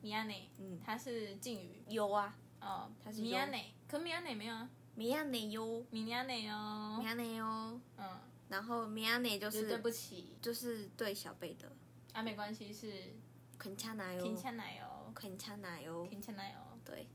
[0.00, 0.10] 米。
[0.10, 0.80] 亚内，嗯。
[0.84, 1.82] 它是敬语。
[1.88, 6.96] 优啊，哦，它是米亚内，可米亚内没有啊，米亚内优，米亚内哦。
[6.98, 10.36] 米，亚内欧，嗯，然后米亚内就就是对不起。
[10.40, 11.70] 就是对小辈的，
[12.14, 13.14] 啊，没关系，是
[13.58, 17.06] 肯恰奶油，肯恰奶油，肯恰奶油，肯恰奶油，对，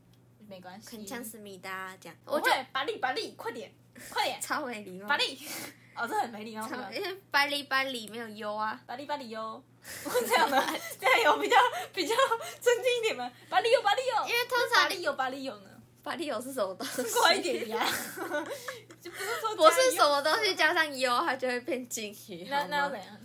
[0.48, 3.72] 没关系，很像思密达这样，我会巴力巴力，快点
[4.12, 5.38] 快点，超没礼貌，巴力，
[5.96, 6.68] 哦，这很没礼貌，
[7.30, 9.62] 巴黎巴黎没有优啊，巴力巴力哟，
[10.02, 10.64] 这样的，
[11.00, 11.56] 这样有比较
[11.92, 12.14] 比较
[12.60, 13.30] 尊敬一点吗？
[13.48, 15.70] 巴力有巴力有，因为通常巴力有巴力有呢，
[16.02, 17.02] 巴黎有是什么东西？
[17.20, 17.86] 快一点呀，
[19.00, 23.18] 就不是说不是什么东西加上优，它就会变敬语，那那要怎样？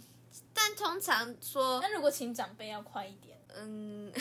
[0.54, 4.12] 但通常说，那如果请长辈要快一点，嗯，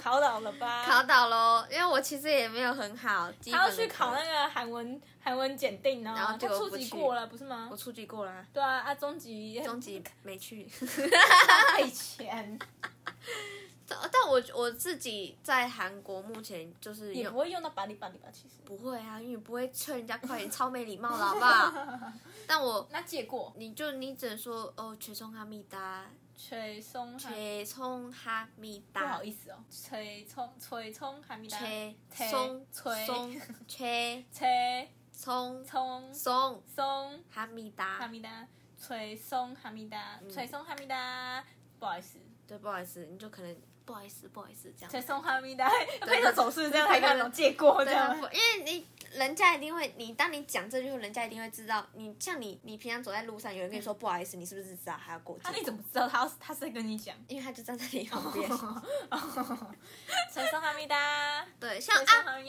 [0.00, 0.84] 考倒了吧？
[0.88, 7.76] 考倒喽，因为我其实也没有很好，他要去考那个韩文韩文检定呢，然后就初级过了，不是吗我？
[7.76, 10.64] 初级过了啊，对啊，啊中级中级没去。
[10.66, 12.58] 太钱，
[13.88, 18.28] 但我我自己在韩国目前就是也不会用到巴里巴里吧？
[18.32, 21.72] 其实不会啊，因为不会催人家快点，超没礼貌了，好不好？
[22.46, 26.06] 但我那借过你就你只能说哦，全送哈密达，
[26.48, 34.26] 吹松哈，吹冲哈密不好达，意思哦，吹冲吹冲哈密达，吹吹松吹松吹。
[34.32, 38.08] 吹冲冲松 松哈密哈。
[38.08, 40.30] 密达，吹松哈密达，嗯。
[40.30, 41.44] 吹松哈密达，
[41.78, 43.54] 不好意思，对，不好意思，你就可能
[43.90, 44.88] 不好意思，不好意思这样。
[44.88, 45.68] 才送哈密达，
[46.02, 48.16] 配合手势这样才看懂借过这样。
[48.16, 48.86] 因为你
[49.18, 51.84] 人家一定会，你当你讲这句话，人家一定会知道。
[51.94, 57.16] 你像你，你平常走在路上，有人跟你说不好意思，你是不是知道他要过那、你怎么知道他要他是在跟你讲？
[57.26, 58.48] 因为他就站在你旁边。
[58.48, 62.04] 陈松哈密达，对，像啊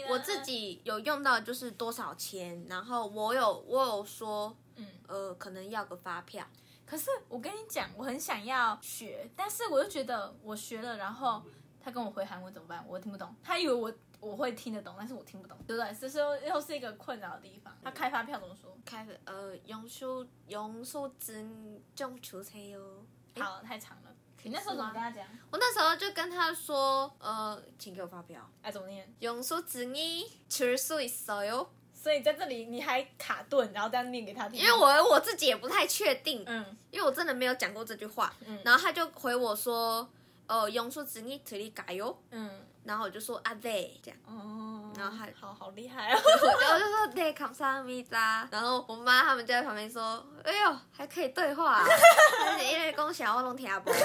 [0.09, 4.85] 我自己有用到就是多少钱，然后我有我有说，嗯。
[5.07, 6.45] 呃，可能要个发票。
[6.90, 11.42] 可是我跟你讲，我很想要学，但是我又觉得我学了，然后
[11.80, 12.84] 他跟我回韩文怎么办？
[12.88, 13.34] 我听不懂。
[13.42, 15.94] 他以为我我会听得懂，但是我听不懂，对不对？
[15.94, 17.76] 这时候又是一个困扰的地方。
[17.82, 18.76] 他开发票怎么说？
[18.84, 23.04] 开始呃，用数用数真种出车哟。
[23.34, 24.14] 诶好，太长了。
[24.42, 25.26] 你那时候怎么跟他讲？
[25.50, 28.48] 我那时候就跟他说，呃，请给我发票。
[28.62, 29.12] 哎，怎么念？
[29.18, 31.66] 用数真이줄수있어요。
[32.01, 34.59] 所以在这里你还卡顿然后这样念给他听。
[34.59, 36.65] 因为我我自己也不太确定嗯。
[36.89, 38.57] 因为我真的没有讲过这句话嗯。
[38.65, 40.09] 然后他就回我说
[40.47, 42.49] 哦用出子你推理改哟嗯。
[42.83, 44.19] 然后我就说啊对这样。
[44.25, 46.19] 哦然后还好好厉害哦。
[46.59, 51.85] 然后就说对康萨米扎然后我妈他们就在旁边说哎呦还可以对话
[52.71, 53.95] 因为恭喜啊我都听不我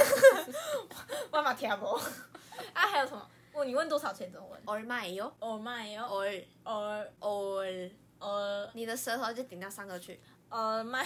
[1.33, 1.87] 妈妈听不
[2.75, 3.27] 啊还有什么？
[3.57, 4.61] 我你问多少钱怎么问？
[4.67, 7.91] 耳麦哟，耳麦哟，耳耳耳
[8.21, 10.21] 耳，你的舌头就顶到上颚去。
[10.51, 11.03] 耳麦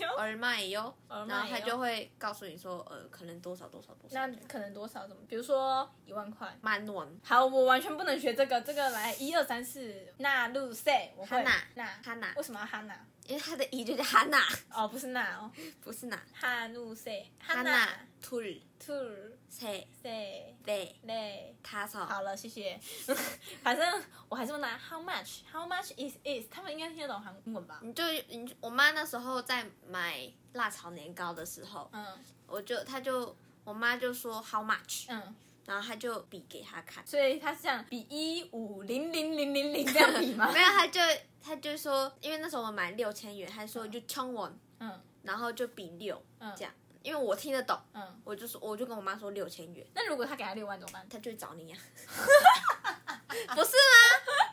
[0.00, 4.14] 哟，耳麦哟，然后他就会告诉你说，呃，可能多少多少多少。
[4.14, 5.22] 那可能多少怎么？
[5.28, 6.58] 比如说一万块。
[6.60, 7.08] Man one。
[7.22, 11.28] 好，我完全不能学这个，这个来一二三四，纳鲁塞，我会。
[11.28, 11.52] 哈马。
[11.74, 12.34] 纳哈马。
[12.34, 12.96] 为什么要哈马？
[13.26, 14.40] 因为他的姨就是哈娜。
[14.72, 15.50] 哦不是娜哦。
[15.82, 16.20] 不是娜。
[16.32, 17.88] 哈露 c 哈娜。
[18.20, 22.78] 兔儿兔儿 ccccc 好了谢谢。
[23.62, 25.40] 反正我还是问他 how much?
[25.52, 27.80] How much is is 他们应该听得懂韩文吧？
[27.82, 32.04] 你就你我妈那时候在买辣炒年糕的时候嗯。
[32.46, 35.34] 我就她就我妈就说 how much 嗯。
[35.66, 40.50] 然后他就比给他看，所以他是这样比一五零零零零零这样比吗？
[40.54, 41.00] 没有，他就
[41.42, 45.00] 他就说，因为那时候我们买六千元，他说就冲我，嗯。
[45.22, 51.06] 然后就比六嗯这样，因为我听得懂，嗯，我就说我就跟我妈说六千元，那如果他给他六万怎么办？
[51.08, 51.78] 他就会找你呀、
[53.54, 53.94] 不是吗？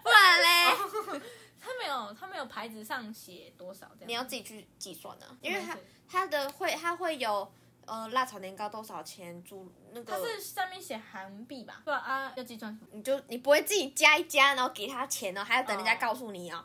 [0.04, 1.22] 不然嘞，
[1.60, 4.08] 他没有，他没有牌子上写多少这样。
[4.08, 5.76] 你要自己去计算啊，因为他
[6.08, 7.52] 他的会他会有
[7.90, 11.82] 呃辣炒年糕多少钱，猪那个它是上面写韩币吧？
[11.84, 12.88] 对啊啊，要计算什么？
[12.92, 16.64] 你就你不会自己加一加，然后给他钱哦，还要等人家哦告诉你哦，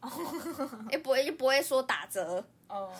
[0.00, 0.12] 哦
[0.90, 2.92] 也不会又不会说打折，哦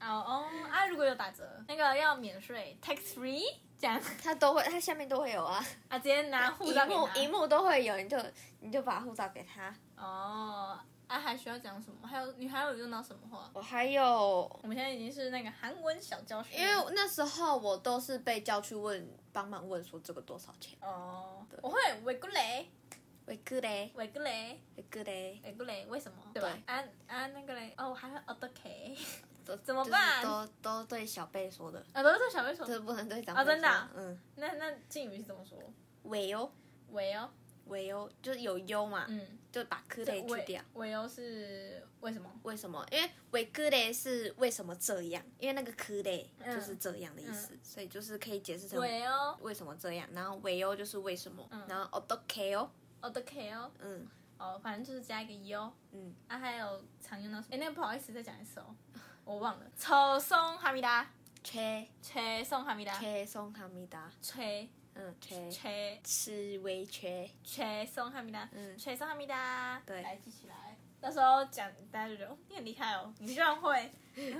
[0.00, 0.86] 哦哦啊！
[0.86, 3.42] 如果有打折，那个要免税，tax free
[3.78, 7.00] 这样他都会，他下面都会有啊，啊，直接拿护照给他。
[7.00, 8.18] 幕一幕都会有，你就
[8.60, 9.74] 你就把护照给他。
[9.96, 10.78] 哦
[11.14, 12.06] 啊，还需要讲什么？
[12.08, 13.48] 还有你还有用到什么话？
[13.54, 14.04] 我还有，
[14.62, 22.68] 我们现在已经是那个韩文小教学，因为那时候我都是被叫去问，帮忙问说这个多少钱，哦，我会维古雷，
[23.26, 26.18] 维克嘞，维古雷，维克嘞，维古雷，为什么？
[26.34, 26.48] 对吧？
[26.66, 28.96] 啊啊，那个嘞，哦，还会 o d K，
[29.44, 32.66] 都 怎么办都都对小贝说的，啊，都是对小贝说。
[32.66, 35.56] 这不能对长啊辈真的啊嗯，那那敬语是怎么说？
[36.02, 36.50] 喂哦，
[36.90, 37.30] 喂哦，
[37.66, 39.20] 维欧就是有优嘛，嗯，
[39.52, 40.62] 就把科的去掉。
[40.74, 42.30] 维欧是为什么？
[42.42, 42.84] 为什么？
[42.90, 45.22] 因为维克嘞是为什么这样？
[45.38, 50.08] 因为那个科嘞嗯就是这样的意思，所以就是可以解释成维哦为什么这样。
[50.12, 54.06] 然后维欧就是为什么，然后 o d k 哦，o d K 哦，嗯
[54.38, 58.74] 哦，反正就是加一个 U，嗯，啊，还有常用到，哎，那个不好意思，再讲一次哦，
[59.24, 59.66] 我忘了。
[59.78, 61.10] 抽松哈密达，
[61.42, 65.50] 吹吹松哈密达，吹松哈密达，切嗯切。
[65.50, 68.76] 切吃微切，切松哈密达，嗯。
[68.78, 70.02] 切松哈密达，对。
[70.02, 70.76] 来记起来。
[71.00, 73.90] 那时候讲，大家就觉得哦，你很厉害哦，你居然会。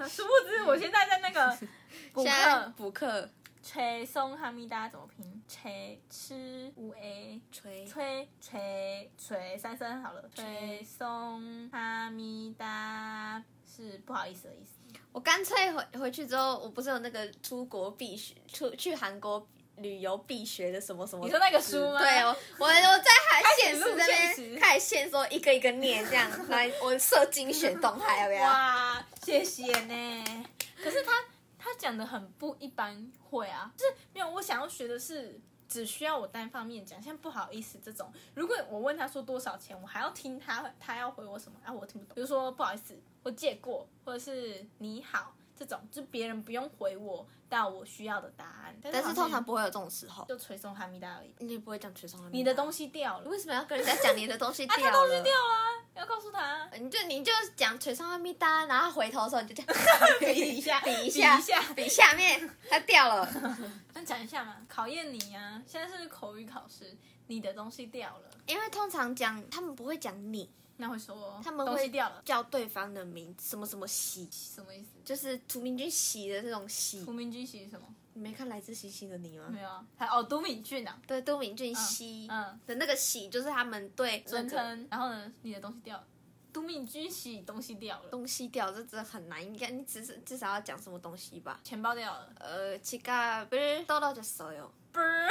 [0.09, 1.59] 殊不知，我现在在那个
[2.13, 3.29] 补课，补课。
[3.63, 5.43] 吹松哈密达怎么拼？
[5.49, 7.87] 吹吃五 a 吹。
[7.87, 10.83] 吹吹吹三声好了，吹。
[10.85, 13.43] 松哈密达。
[13.67, 14.79] 是不好意思的意思。
[15.13, 19.45] 我干脆回回去之后，我不是有那个出国必须，出去韩国
[19.77, 21.25] 旅游必学的什么什么？
[21.25, 28.43] 你说那个书吗对，我我我在还现实录这现实边开始现说一个一个念这样， 来我设精选动态要不要？
[28.43, 30.47] 哇，谢谢呢。
[30.83, 31.13] 可是他
[31.59, 35.41] 他讲的很不一般，会啊，就是没有我想要学的是。
[35.67, 42.15] 只需要我单方面讲，像不好意思这种，如果我问他说多少钱，我还要听他他要回我什么，啊，我听不懂。
[42.15, 42.95] 比如说不好意思，
[43.25, 48.77] 我借过，或者是你好这种，就别人不用回我到我需要的答案。
[48.83, 51.35] 但但是通常不会有这种时候，就吹送哈密达而已。
[51.39, 54.83] 你不会讲吹上你的东西掉了，为什么要跟人家讲你的东西掉了？
[54.83, 56.69] 他东西掉了啊，要告诉他。
[56.79, 59.73] 你就你就讲吹送哈密达，然后回头的时候你就这样
[60.19, 63.29] 比一下，比一下，比一下比下面它掉了。
[63.95, 66.97] 那讲一下嘛，考验你呀、现在是口语考试，
[67.29, 74.90] 你的东西掉了，因为通常讲他们不会讲你，那会说他们会东西掉了，叫对方的名，什么什么喜，什么意思？
[75.04, 77.12] 就是涂明君喜的那种喜涂。
[77.12, 77.86] 明君喜是什么？
[78.14, 79.50] 你没看《来自星星的你》吗？
[79.50, 86.08] 没有啊，还哦，都敏俊啊，对，都敏俊喜嗯，的那个喜，就是他们对那个尊称，然后呢，你的东西掉了，
[86.52, 89.46] 都敏君喜东西掉了，东西掉，这真的很难。
[89.46, 91.60] 应该你至少至少要讲什么东西吧？
[91.64, 94.70] 钱包掉了，呃，치카을떨어졌어요。
[94.92, 95.28] 不是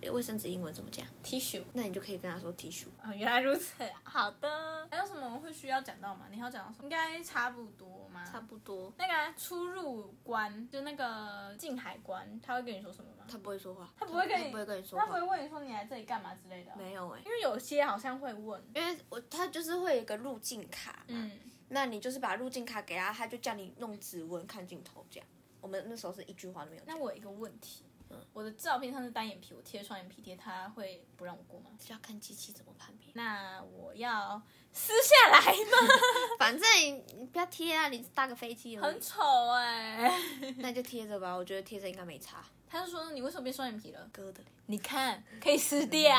[0.02, 1.64] 对卫生纸英文怎么讲？，tissue。
[1.74, 2.88] 那你就可以跟他说 tissue。
[3.04, 3.84] 哦，原来如此。
[4.04, 6.26] 好的，还有什么会需要讲到吗？
[6.30, 6.84] 你还要讲到什么？
[6.84, 8.24] 应该差不多吗？
[8.30, 13.26] 差不多，那个啊、出入关，就那个进海关，他会跟你说什么吗？
[13.32, 16.72] 他不会说话，他不会跟你他不会跟你说他不会话，问你说你来这里干嘛之类的。
[16.76, 18.62] 没有哎、因为有些好像会问。
[18.76, 21.32] 因为我他就是会有一个入境卡嘛，嗯，
[21.74, 25.28] 那你就是把入境卡给他，他就叫你用指纹看镜头这样。
[25.62, 31.70] 我们那时候是一句话都没有，那我有一个问题，嗯我的照片上是单眼皮，我贴双眼皮贴，他会不让我过吗？
[31.80, 33.12] 是要看机器怎么判别。
[33.14, 34.42] 那我要
[34.74, 35.94] 撕下来吗？
[36.40, 40.12] 反正你你不要贴啊，你搭个飞机而已很丑哎、
[40.58, 42.44] 那就贴着吧，我觉得贴着应该没差。
[42.70, 44.08] 他就说你为什么变双眼皮了？
[44.14, 46.10] 割的你看可以撕掉。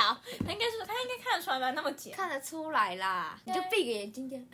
[0.46, 1.70] 他应该说他应该看得出来吧？
[1.70, 2.12] 那么紧。
[2.12, 4.46] 看得出来啦，你就闭个眼睛 这样，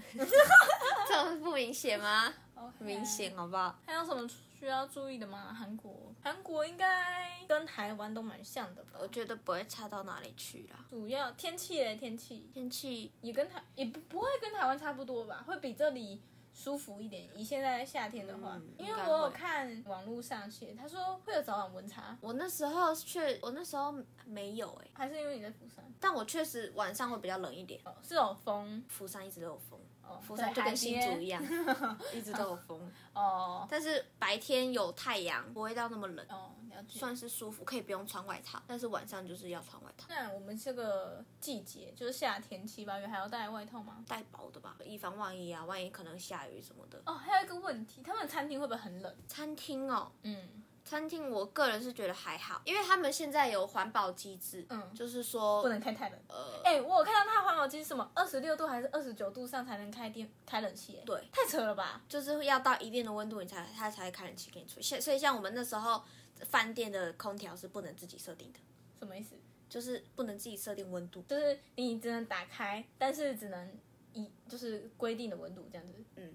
[1.09, 3.77] 这样不明显吗？OK 明显好不好？
[3.85, 4.29] 还有什么
[4.61, 5.53] 需要注意的吗？
[5.59, 8.99] 韩国，韩国应该跟台湾都蛮像的吧？
[9.01, 10.85] 我觉得不会差到哪里去啦。
[10.91, 15.45] 主要天气嘞，天气天气也跟台也不不会跟台湾差不多吧？
[15.47, 16.21] 会比这里
[16.53, 17.29] 舒服一点。
[17.35, 23.95] 以现在夏天的话，嗯因为我有看网络上写，他说会有早晚温差，我那时候却我那时候
[24.27, 25.85] 没有哎、还是因为你在釜山？
[26.01, 27.81] 但我确实晚上会比较冷一点。
[27.85, 29.88] 哦，是有风釜山一直都有风，哦，
[30.27, 32.91] 釜山就跟新竹一样样， 一直都有风。
[33.15, 36.99] 哦但是白天有太阳，不会到那么冷，哦，了解。
[36.99, 38.63] 算是舒服，可以不用穿外套。
[38.67, 44.05] 但是晚上就是要穿外套，那我们这个季节就是夏天七八月还要带外套吗？
[44.07, 47.03] 带薄的吧，以防万一啊，万一可能下雨什么的。
[47.07, 49.15] 哦，还有一个问题，他们餐厅会不会很冷？
[49.27, 56.19] 餐厅哦，嗯餐厅我个人是觉得还好，因为他们现在有环保机制，嗯，就是说不能开太冷。
[56.29, 62.01] 呃，哎、我有看到它环保机制什么二十六度还是二十九度上才能开电开冷气、哎，对，太扯了吧？
[62.09, 64.83] 就是要到一定的温度，你才它才会开冷气给你吹。
[64.83, 66.03] 现所以像我们那时候
[66.49, 68.59] 饭店的空调是不能自己设定的，
[69.01, 69.35] 什么意思？
[69.69, 71.23] 就是不能自己设定温度。
[71.29, 73.71] 就是你只能打开，但是只能
[74.15, 75.93] 一就是规定的温度这样子。
[76.17, 76.33] 嗯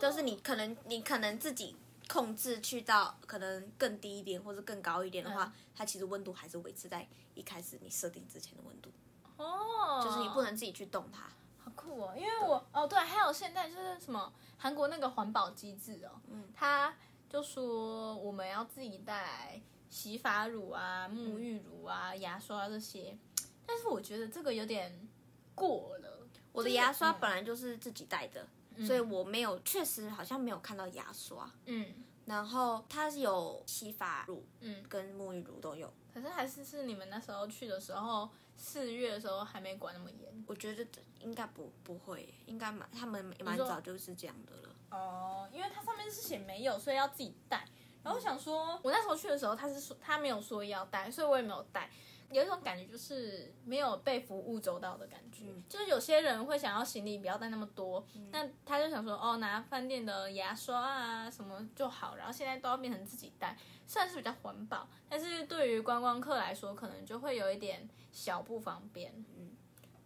[0.00, 1.76] 就是你可能你可能自己
[2.10, 8.90] 控制去到可能更低一点或者更高一点的话，它其实温度还是维持在一开始你设定之前的温度，
[9.36, 11.30] 哦，就是你不能自己去动它。
[11.62, 12.12] 好酷哦！
[12.16, 16.92] 因为我哦对，还有现在就是什么韩国那个环保机制哦，嗯，他
[17.28, 23.16] 就说我们要自己带洗发乳啊、沐浴乳啊、牙刷这些，
[23.64, 25.08] 但是我觉得这个有点
[25.54, 26.26] 过了。
[26.50, 28.48] 我的牙刷嗯本来就是自己带的，
[28.84, 31.50] 所以我没有，确实好像没有看到牙刷。
[31.66, 31.86] 嗯
[32.26, 40.86] 然后它是有洗发乳嗯，跟沐浴乳都有，可是还是是你们那时候去的时候，四月的时候还没管那么严我觉得
[41.18, 44.76] 应该不不会，应该蛮他们蛮早就是这样的了。
[44.90, 47.66] 哦，因为它上面是写没有，所以要自己带。
[48.02, 51.90] 然后我想说，我那时候去的时候，他是说他没有说要带，所以我也没有带。
[52.32, 69.50] 有一种感觉就是没有被服务周到的感觉，就是有些人会想要行李不要带那么多，那他就想说哦拿饭店的牙刷啊什么就好，然后现在都要变成自己带，算是比较环保，但是对于观光客来说可能就会有一点小不方便，嗯，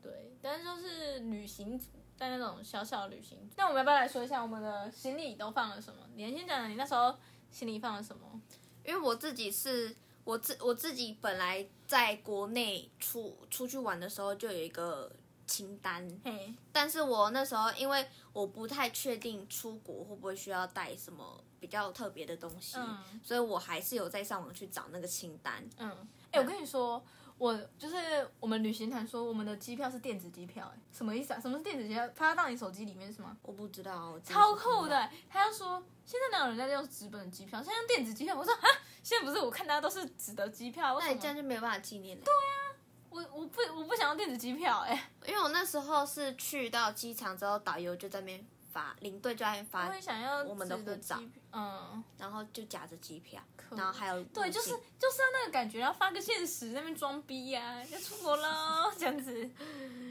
[0.01, 6.01] 对，但是就是旅行组在那种小小旅行，那我们要不要来说一下我们的行李都放了什么？
[6.14, 7.14] 你先讲讲你那时候
[7.55, 8.40] 行李放了什么？
[8.84, 9.94] 因为我自己是
[10.24, 15.11] 我自我自己本来在国内出出去玩的时候就有一个
[15.46, 25.64] 清单，嘿，但是我那时候因为我不太确定出国会不会需要带什么比较特别的东西，嗯所以我还是有在上网去找那个清单。
[25.78, 27.02] 嗯，哎、我跟你说，
[27.45, 27.97] 我就是
[28.40, 31.38] 我们旅行团说我们的机票是电子机票、哎，什么意思啊？
[31.38, 32.09] 什么是电子机票？
[32.14, 33.36] 发到你手机里面是吗？
[33.42, 35.11] 我不知道，超酷的、。
[35.28, 38.34] 他就说现在哪有人在用纸本的机票，现在用电子机票。
[38.34, 38.66] 我说啊，
[39.03, 41.26] 现在不是我看大家都是纸的机票，为那你这？
[41.26, 42.24] 样就没有办法纪念了。
[43.11, 48.42] 我我不我不想要电子机票、哎，因为我那时候是去到机场之后，导游就在那边
[48.75, 51.22] 发，领队就在发会，想要我们的护照，
[51.53, 59.49] 嗯，然后就夹着机票，然后还有对，就是就是要那个感觉，要发个现实，那边装逼呀、要出国喽，这样子。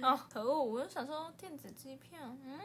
[0.01, 0.63] 哦，可恶！
[0.63, 2.59] 我就想说电子机票，嗯，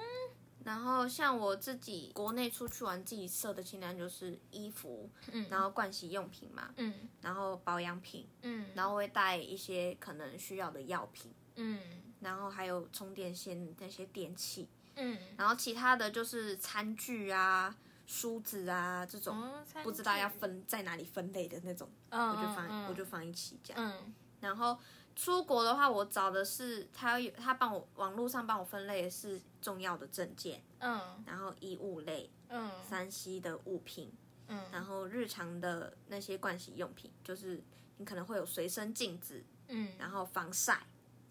[0.65, 5.47] 然后像我自己国内出去玩，自己设的清单就是衣服，嗯。
[5.51, 7.09] 然后盥洗用品嘛，嗯。
[7.21, 11.81] 然后保养品，嗯，然后会带一些可能需要的药品，嗯。
[12.21, 14.69] 然后还有充电线那些电器，
[14.99, 17.75] 嗯，然后其他的就是餐具啊、
[18.07, 22.87] 梳子啊这种，哦，不知道要，分在哪里分类的那种，嗯，我就放、嗯。
[22.89, 23.83] 我就放一起这样。
[23.83, 24.15] 嗯。
[24.41, 24.79] 然后
[25.15, 31.23] 出国的话，我找的是他有他帮我网络上帮我分类的是重要的证件，嗯。
[31.27, 32.71] 然后衣物类、嗯。
[32.89, 34.13] 三 C 的物品，
[34.49, 34.65] 嗯。
[34.73, 37.63] 然后日常的那些盥洗用品，就是
[37.99, 40.87] 你可能会有随身镜子，嗯，然后防晒，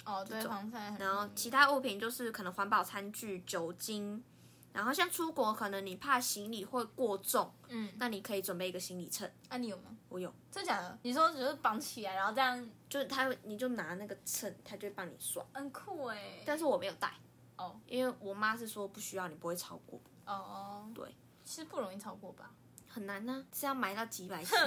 [0.08, 4.24] 哦，对，防晒然后其他物品就是可能环保餐具、酒精。
[4.74, 9.28] 然后像出国，可能你怕行李会过重，嗯，那你可以准备一个行李秤。
[9.50, 9.86] 啊，你有吗？
[10.08, 10.96] 我有，真假的？
[11.02, 15.44] 你说只是绑起来，然后这样，就是他会，你就拿那个秤，他就会帮你算。
[15.54, 16.44] 很酷哎。
[16.46, 17.12] 但是我没有带，
[17.56, 22.52] 哦因为我妈是说不需要，你不会超过，哦，对，其实不容易超过吧？
[22.88, 24.60] 很难呢、是要买到几百箱。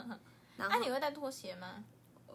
[0.58, 1.82] 那你会带拖鞋吗？
[2.26, 2.34] 呃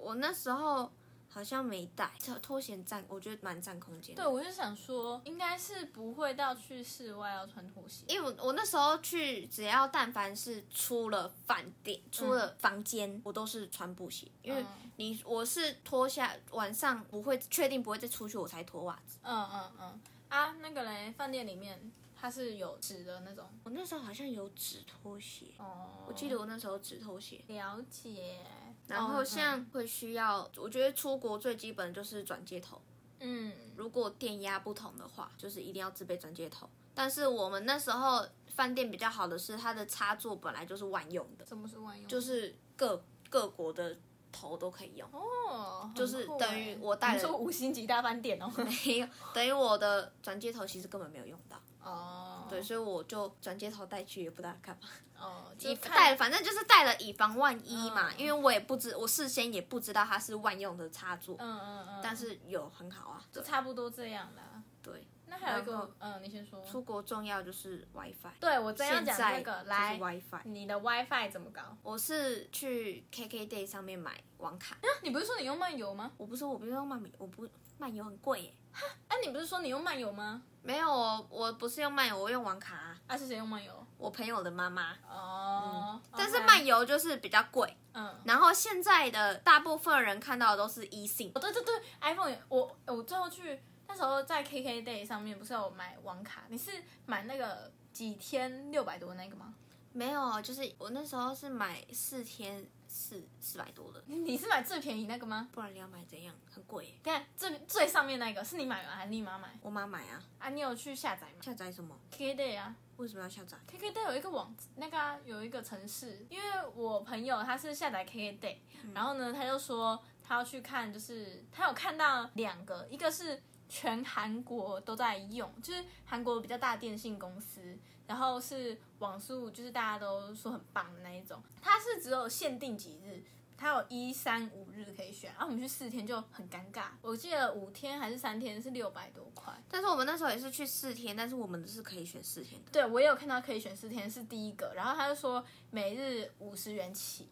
[0.00, 0.92] 我那时候
[1.30, 4.22] 好像没带，这拖鞋占，我觉得蛮占空间的。
[4.22, 8.04] 对，我就想说，应该是不会到去室外要穿拖鞋。
[8.08, 19.18] 因为我我那时候去，只要但凡是出了饭店、出了房间，我都是穿布鞋，因为嗯你我是脱下晚上不会确定不会再出去，我才脱袜子。
[19.22, 23.48] 嗯嗯嗯啊，那个嘞，饭店里面它是有纸的那种。
[23.62, 27.44] 我那时候好像有纸拖鞋，哦，我记得我那时候有纸拖鞋。
[27.46, 28.40] 了解。
[28.88, 32.80] 然后哦像会需要，我觉得出国最基本就是转接头。
[33.20, 36.68] 嗯如果电压不同的话，就是一定要自备转接头。
[36.94, 42.08] 但是我们那时候饭店比较好的是，它的插座本来就是万用的，什么是万用？
[42.08, 43.96] 就是各各国的
[44.32, 45.08] 头都可以用。
[45.12, 48.50] 哦，就是等于欸我带了你说五星级大饭店哦。
[48.58, 51.60] 没有，等于我的转接头其实根本没有用到。
[51.88, 63.24] 哦，对，所以我就转接头带去也不知道干嘛，哦， 以带反正就是带了以防万一嘛，嗯因为我也不知我事先也不知道它是万用的插座，嗯嗯嗯，但是有很好啊。
[63.32, 64.62] 就差不多这样啦。
[64.80, 66.64] 对，那还有一个，嗯，你先说。
[66.64, 68.30] 出国重要就是 WiFi。
[68.40, 70.40] 对我真要讲现在这个，来，WiFi。
[70.44, 71.76] 你的 WiFi 怎么搞？
[71.82, 76.10] 我是去 KKday 上面买网卡，你不是说你用漫游吗？
[76.16, 78.54] 我不是我不用漫游，我不漫游很贵耶。
[78.72, 80.42] 啊，你不是说你用漫游吗？
[80.62, 83.86] 没有，我我不是用漫游，我用网卡啊、啊，是谁用漫游？
[83.96, 84.94] 我朋友的妈妈。
[85.08, 96.42] 哦，但是漫游就是比较贵，嗯，然后现在的大部分人看到的都是 eSIM，哦，对对对，iPhone 我我最后去那时候在 KKday 上面不是有买网卡？
[96.48, 96.70] 你是
[97.06, 99.54] 买那个几天六百多那个吗？
[99.92, 105.48] 没有，就是我那时候是买四天四四百多的，你你是买最便宜那个吗？
[105.52, 106.34] 不然你要买怎样？
[106.50, 106.94] 很贵耶。
[107.02, 108.90] 等下最最上面那个是你买吗？
[108.96, 109.58] 还是你妈买？
[109.60, 118.56] 我妈买啊，啊，你有去下载吗下载什么？？KKday 啊为什么要下载？，KKday 有一个网那个、啊、有一个城市，因为我朋友他是下载 KKday，、
[118.94, 131.42] 然后呢他就说他要去看，就是他有看到两个，一个是全韩国都在用，就是韩国比较大的电信公司，然后是网速就是大家都说很棒的那一种。
[131.60, 133.22] 它是只有限定几日，
[133.56, 136.86] 它有一三五日可以选，然后我们去四天就很尴尬。
[137.02, 139.52] 我记得五天还是三天是六百多块。
[139.68, 142.70] 但是我们那时候也是去四天，但是我们是可以选四天的。
[142.72, 147.28] 对，我也有看到可以选四天是第一个，然后他就说每日五十元起，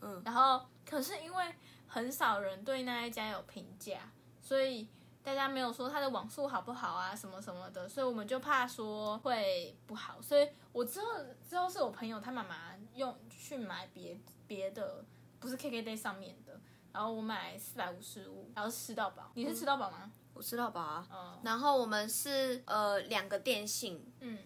[0.00, 1.54] 嗯，然后可是因为
[1.88, 4.86] 很少人对那一家有评价，所以
[5.22, 11.06] 大家没有说它的网速好不好啊，什么什么的，所以我们就怕说会不好，所以我之后
[11.48, 15.04] 之后是我朋友他妈妈用去买别别的，
[15.38, 16.60] 不是 KKday 上面的，
[16.92, 20.10] 然后我买四百五十五，然后吃到饱，你是吃到饱吗？
[20.34, 21.06] 我吃到饱啊。
[21.12, 24.38] 嗯然后我们是呃两个电信，嗯，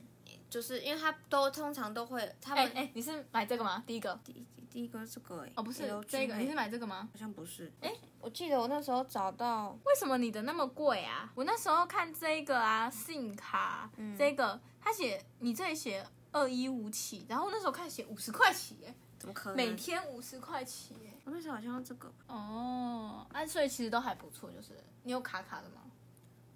[0.51, 3.83] 就是因为它都通常都会，他们、哎哎，你是买这个吗？
[3.87, 7.09] 第一个第第一个这个哎、哦，不是这个，哎你是买这个吗？
[7.13, 7.73] 好像不是。
[7.81, 7.95] 哎、
[8.27, 11.31] 我记得我那时候找到，为什么你的那么贵啊？
[11.37, 19.57] 我那时候看这个啊，SIM 卡、这个，他写你这里写二一五起，然后那时候看写五十块起耶，怎么可能？
[19.57, 21.13] 每天五十块起耶。
[21.25, 25.83] 我那时候好像要这个，哦，啊，所以其实都还不错，就是你有卡卡的吗？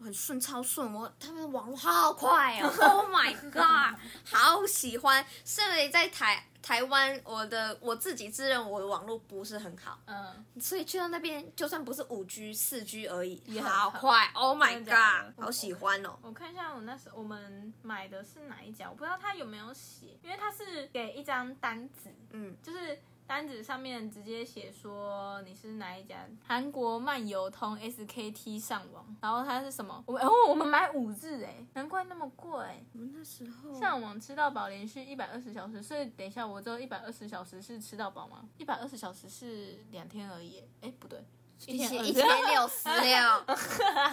[0.03, 0.93] 很顺，超顺。
[0.93, 5.25] 我他们的网络好快哦， Oh my god，好喜欢。
[5.45, 14.91] 身为在台台湾，我的我自己自认我的网络不是很好，嗯，所以去到那边，就算不是五 G、四 G 而已，也好好快，Oh my 真的。
[14.91, 16.19] 假的 god，好喜欢哦。
[16.23, 22.99] 我看一下我那时我们买的是哪一家，我不知道他有没有写，因为他是给一张单子，嗯，就是
[23.31, 30.03] 单子上面直接写说你是哪一家韩国漫游通 SKT 上网，然后它是什么？
[30.05, 32.51] 我们哦，我们买五日哎，难怪那么贵。
[32.93, 38.49] 我们那时候上网吃到饱连续一百二十小时，所以等一下我只有一百二十小时是吃到饱吗？
[38.59, 41.25] 一百二十小时是两天而已，哎不对，
[41.67, 43.57] 一千一千六十六，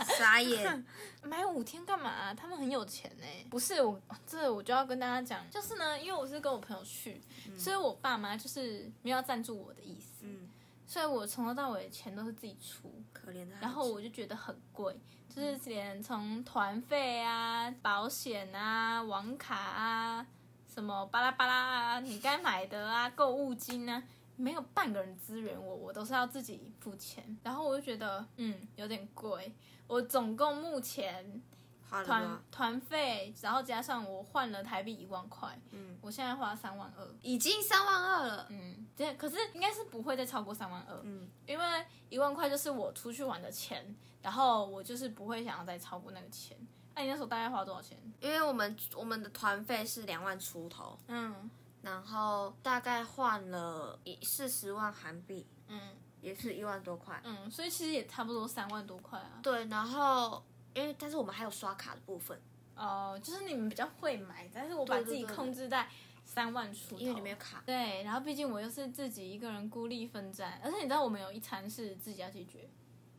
[0.17, 0.85] 傻眼。
[1.23, 7.21] 买五天干嘛、啊他们很有钱呢、不是我，这我就要跟大家讲，就是呢，因为我是跟我朋友去，
[7.57, 10.49] 所以我爸妈就是没有要赞助我的意思，嗯，
[10.85, 13.55] 所以我从头到尾钱都是自己出，可怜的。
[13.59, 20.25] 然后我就觉得很贵，就是连从团费啊、保险啊、网卡啊、
[20.73, 24.01] 什么巴拉巴拉啊，你该买的啊、购物金啊。
[24.38, 29.53] 没有半个人支援我，我都是要自己付钱，然后我就觉得，嗯，有点贵。
[29.88, 31.41] 我总共目前
[31.89, 32.39] 团？
[32.51, 38.47] 团费，然后加上我换了台币一万块，嗯，我现在花三万二，已经三万二了。
[38.49, 41.65] 嗯，对可是应该是不会再超过三万二，嗯，因为
[42.09, 46.57] 一万块就是我出去玩的钱，然后我就是不会想要再超过那个钱。
[46.93, 47.97] 那、你那时候大概花多少钱？
[48.19, 51.49] 因为我们我们的团费是两万出头，嗯
[51.82, 55.80] 然后大概换了一四十万韩币，嗯。
[56.19, 57.21] 也是一万多块。
[57.23, 59.39] 嗯，所以其实也差不多三万多块啊。
[59.41, 62.38] 对，然后因为但是我们还有刷卡的部分，
[62.75, 65.88] 哦、就是你们比较会买，但是我把自己控制在
[66.25, 67.61] 三万出头，因为你没有卡。
[67.67, 72.67] 对，然后毕竟我又是自己一个人孤立奋战，而且你知道我们有一餐是自己要解决，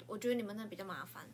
[0.09, 1.25] 我觉得你们那比较麻烦，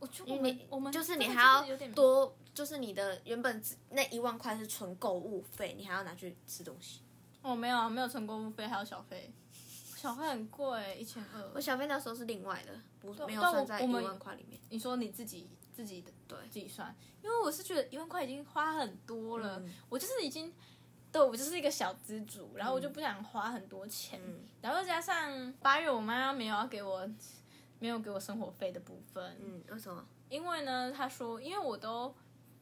[0.00, 1.64] 我就我们我们就是你还要
[1.94, 7.00] 多，就是你的原本只那一万块是纯购物费，你还要拿去吃东西。
[7.42, 9.30] 哦，没有啊，没有存购物费，还有小费，
[9.96, 11.60] 小费很贵，一千二我。
[11.60, 14.58] 小费那时候是另外的，不对没有算在一万块里面。
[14.70, 20.50] 你说你自己自己的对自己算，因为我是觉得一万块已经花很多了，嗯我就是已经。
[21.12, 27.08] 对，我就是一个小资主，然后我就不想花很多钱，嗯然后加上八月我妈没有要给我，
[27.78, 30.04] 没有给我生活费的部分，嗯，为什么？
[30.28, 32.12] 因为呢，她说，因为我都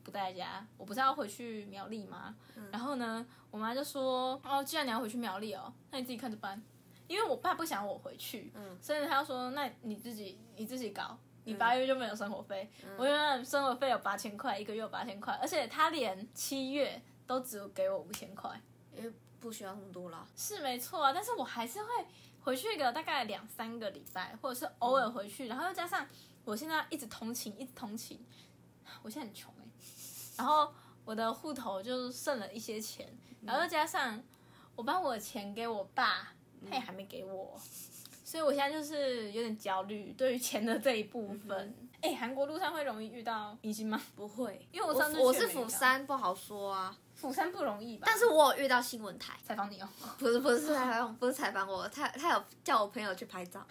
[0.03, 2.35] 不在家，我不是要回去苗栗吗？
[2.71, 6.63] 然后呢，我妈就说，哦，既然你要回去苗栗哦，那你自己看着办，
[7.07, 11.19] 因为我爸不想我回去，嗯所以他就说，那你自己你自己搞。
[11.45, 18.49] 你八月就没有生活费，嗯我原来生活费有八千块，一个月有八千块，而且他连七月都只有给我五千块，
[18.97, 20.25] 因为不需要那么多啦。
[20.37, 21.89] 是没错啊，但是我还是会
[22.43, 26.07] 回去个大概两三个礼拜，或者是偶尔回去，然后又加上
[26.45, 28.25] 我现在一直通勤，一直通勤，
[29.03, 29.62] 我现在很穷哎、
[30.37, 30.73] 然后
[31.05, 33.07] 我的户头就剩了一些钱，
[33.43, 34.23] 然后又加上
[34.75, 36.33] 我把我的钱给我爸，
[36.69, 37.61] 他也还没给我，
[38.25, 41.75] 所以我现在就是有点焦虑对于钱的这一部分。
[42.01, 44.01] 哎、韩国路上会容易遇到明星吗？
[44.17, 46.97] 不会， 因为我上次我是釜山，不好说啊。
[47.15, 48.05] 釜山不容易吧？
[48.09, 49.89] 但是我有遇到新闻台，采访你哦，
[50.19, 53.65] 不是不是采访，不是采访我，他他有叫我朋友去拍照，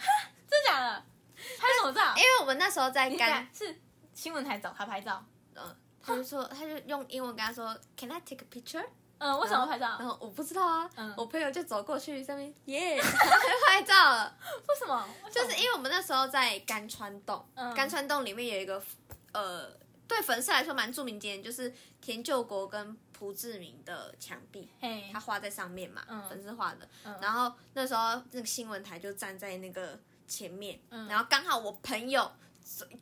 [0.48, 1.04] 真的假的？
[1.36, 2.14] 拍什么照？
[2.16, 3.78] 因为我们那时候在你干，是
[4.14, 5.22] 新闻台找他拍照。
[5.56, 8.86] 嗯，他就说他就用英文跟他说，Can I take a picture？
[9.20, 9.98] 嗯，为什么拍照？
[10.00, 14.36] 然后我不知道啊，嗯我朋友就走过去上面耶，然后就拍照 了。
[14.68, 15.08] 为什么？
[15.32, 18.82] 就是因为我们那时候在甘川洞，嗯甘川洞里面有一个
[19.34, 19.70] 呃，
[20.08, 21.72] 对粉丝来说蛮著名景点，就是
[22.02, 24.68] 田救国跟朴志明的墙壁，
[25.14, 26.90] 他，画在上面嘛，嗯粉丝画的。
[27.04, 32.32] 嗯然后那时候那个新闻台就站在那个前面，嗯然后刚好我朋友走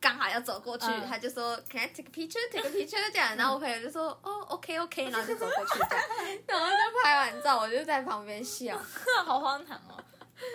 [0.02, 2.52] 刚好要走过去，嗯他就说 Can I take a picture?
[2.52, 6.06] Take a picture 这样，然后我朋友就说 哦 OK OK， 然后就走过去这样，
[6.48, 8.80] 然后就拍完照，我就在旁边笑。
[9.26, 10.04] 好荒唐哦。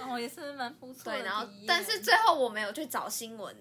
[0.00, 3.54] 然哦，也是蛮不错的对，然后但是最后我没有去找新闻，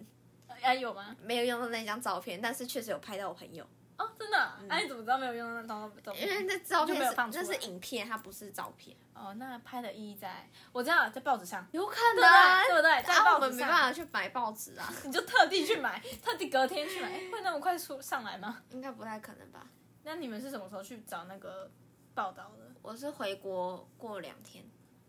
[0.61, 1.13] 哎有吗？
[1.21, 3.65] 没有用到那张照片，但是确实有拍到我朋友，
[3.97, 4.59] 哦，真的啊？
[4.69, 6.47] 哎、你怎么知道没有用那张照因为片？
[6.47, 12.67] 那照片就没有放出是那来是影片，它不是照片，哦，那拍的意义在，我知道在报纸上，有可对不对？
[12.67, 13.03] 对不对？
[13.03, 18.63] 在啊，报我们没上，办法去买报纸啊， 你就特地去买，特地隔天去买，哎会那么快出上来吗？
[18.71, 19.67] 应该不太可能吧？
[20.03, 21.69] 那你们是什么时候去找那个
[22.13, 22.71] 报道的？
[22.81, 24.65] 我是回国过两天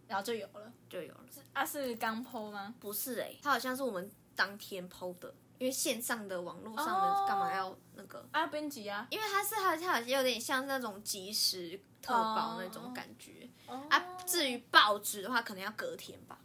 [0.07, 0.73] 然后就有了。
[0.89, 2.75] 就有了，啊，是刚剖吗？
[2.79, 8.27] 不是哎、它好像是我们当天剖的，因为线上的网络上哦的干嘛要那个？
[8.33, 9.07] 啊，编辑啊。
[9.11, 13.99] 因为它是它它好像有点像那种即时特报那种感觉、哦啊。
[14.27, 16.39] 至于报纸的话，可能要隔天吧。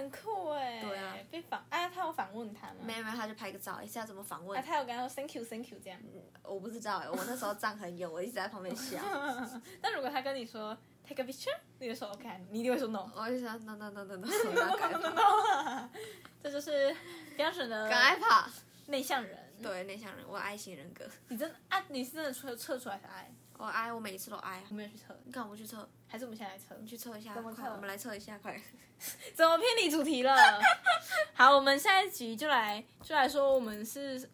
[0.00, 0.80] 很酷哎。
[0.80, 1.16] 对啊。
[1.30, 2.76] 被访，啊，他有访问他吗？
[2.82, 4.64] 没有没有，他就拍个照，一下怎么访问啊，？
[4.66, 6.00] 他有跟他说 thank you thank you 这样。
[6.42, 8.98] 我不知道哎、我那时候站很远，我一直在旁边笑，
[9.80, 13.08] 但如果他跟你说 take a picture，你就说 OK，你一定会说 no。
[13.14, 15.88] 我就说 no no no no no，no no no，，
[16.42, 16.94] 这就是
[17.36, 18.48] 标准的赶快跑。
[18.86, 19.38] 内向人。
[19.62, 23.30] 对，内向人，我爱型人格，你真的啊，你是真的测测出来是爱，
[23.60, 24.74] 我挨，我每一次都爱啊我。
[24.74, 25.86] 没有去测，你干嘛不去测？
[26.08, 26.74] 还是我们现在来测？
[26.80, 28.60] 你去测一下，怎么测快我们来测一下，快。
[29.34, 30.34] 怎么偏离主题了？
[31.34, 34.30] 好，我们下一集就来就来说我们是，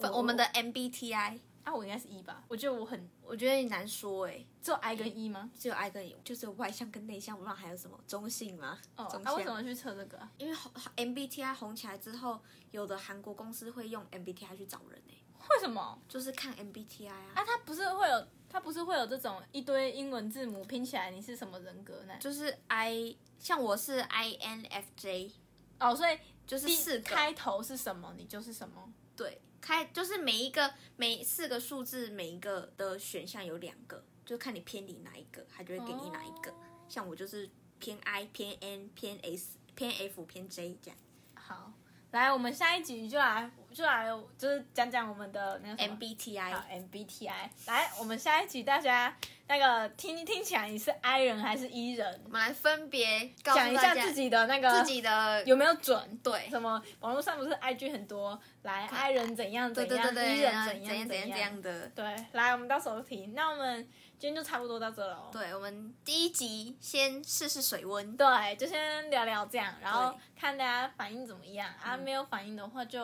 [0.00, 2.42] 但我们的 MBTI，啊，我应该是一吧？
[2.48, 5.50] 我觉得我很我觉得你难说哎、只有 I 跟 E 吗？
[5.58, 8.78] 只有 I 跟 E，，就是有外向跟内向，不知道还有什么中性吗？
[8.96, 9.52] 哦，那啊，为什。
[9.52, 10.30] 么去测这个啊？
[10.38, 12.40] 因为红 MBTI 红起来之后，
[12.70, 15.14] 有的韩国公司会用 MBTI 去找人哎、
[15.50, 15.98] 为什么？
[16.08, 17.32] 就是看 MBTI 啊。
[17.34, 18.26] 啊，它不是会有，
[18.56, 22.16] 它不是会有这种一堆英文字母拼起来，你是什么人格呢？
[22.18, 25.30] 就是 I，像我是 INFJ，
[25.78, 28.90] 哦，所以就是第四个开头是什么，你就是什么。
[29.14, 36.50] 对，开就是每一个每四个数字每一个的选项有两个，就看你偏离哪一个，它就会给你哪一个。
[36.88, 40.98] 像我就是偏 I 偏 N 偏 S 偏 F 偏 J 这样。
[41.34, 41.74] 好，
[42.12, 44.06] 来，我们下一集就来就来
[44.38, 47.30] 就是讲讲我们的那个 MBTI 好 MBTI。
[47.66, 49.14] 来，我们下一集大家
[49.48, 52.20] 那个听听起来你是 I 人还是 E 人？
[52.24, 56.18] 我们来分别讲一下自己的那个自己的有没有准。
[56.22, 61.88] 对什么网络上不是 IG 很多，来 I 人怎样怎样，，E 人怎怎样怎样怎样的。
[61.88, 63.34] 对，来，我们到时候听。
[63.34, 63.86] 那我们
[64.18, 65.28] 今天就差不多到这了哦。
[65.32, 68.16] 对，我们第一集先试试水温。
[68.16, 71.96] 对，就先聊聊这样，然后看大家反应怎么样啊。
[71.96, 73.02] 没有反应的话就，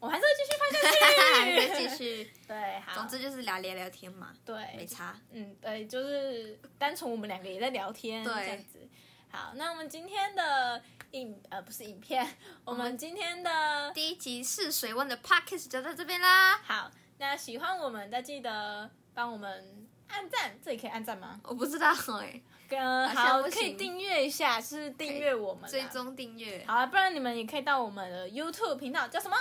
[0.00, 1.86] 我们还是会继续拍下去。
[1.88, 5.20] 继续， 对，好，总之就是聊聊聊天嘛，对没对，差。
[5.30, 8.88] 嗯，对，就是单纯我们两个也在聊天，对这样子。
[9.30, 12.26] 好，那我们今天的影呃不是影片，
[12.64, 16.56] 我们今天的第一集试水温的 podcast 就到这边啦。
[16.58, 21.40] 好，那喜欢我们的记得帮我们按赞，这里可以按赞吗？
[21.44, 25.82] 我不知道哎、跟好可以订阅一下，是订阅我们啦追。
[25.88, 29.36] 踪订阅，好啊，不然你们也可以到我们的 YouTube 频道，叫什么？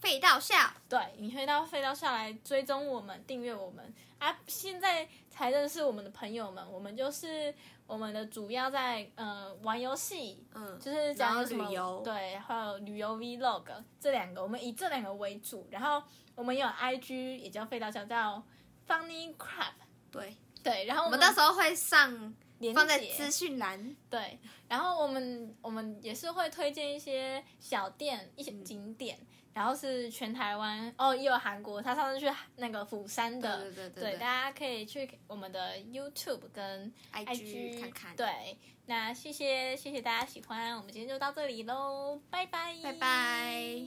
[0.00, 0.56] 废到笑。
[0.88, 4.38] 对，你可以到废道下来追踪我们，订阅我们啊！
[4.46, 7.52] 现在才认识我们的朋友们，我们就是
[7.84, 13.64] 我们的主要在呃玩游戏，嗯，就是讲什游对，还有旅游 Vlog
[13.98, 15.66] 这两个，我们以这两个为主。
[15.72, 16.00] 然后
[16.36, 18.40] 我们有 IG，也叫废道笑，叫
[18.86, 19.72] Funny Crab。
[20.10, 23.96] 对，对，然后我我们到时候会上连放在资讯栏。
[24.10, 29.18] 对，然后我们我们也是会推荐一些小店、一些景点，
[29.52, 43.82] 然后是全台湾哦，也有韩国，他上次去那个釜山的，对对对对，对大家可以去我们的 YouTube 跟 IG 看看。，对，那谢谢谢谢大家喜欢，我们今天就到这里喽，拜拜，拜拜。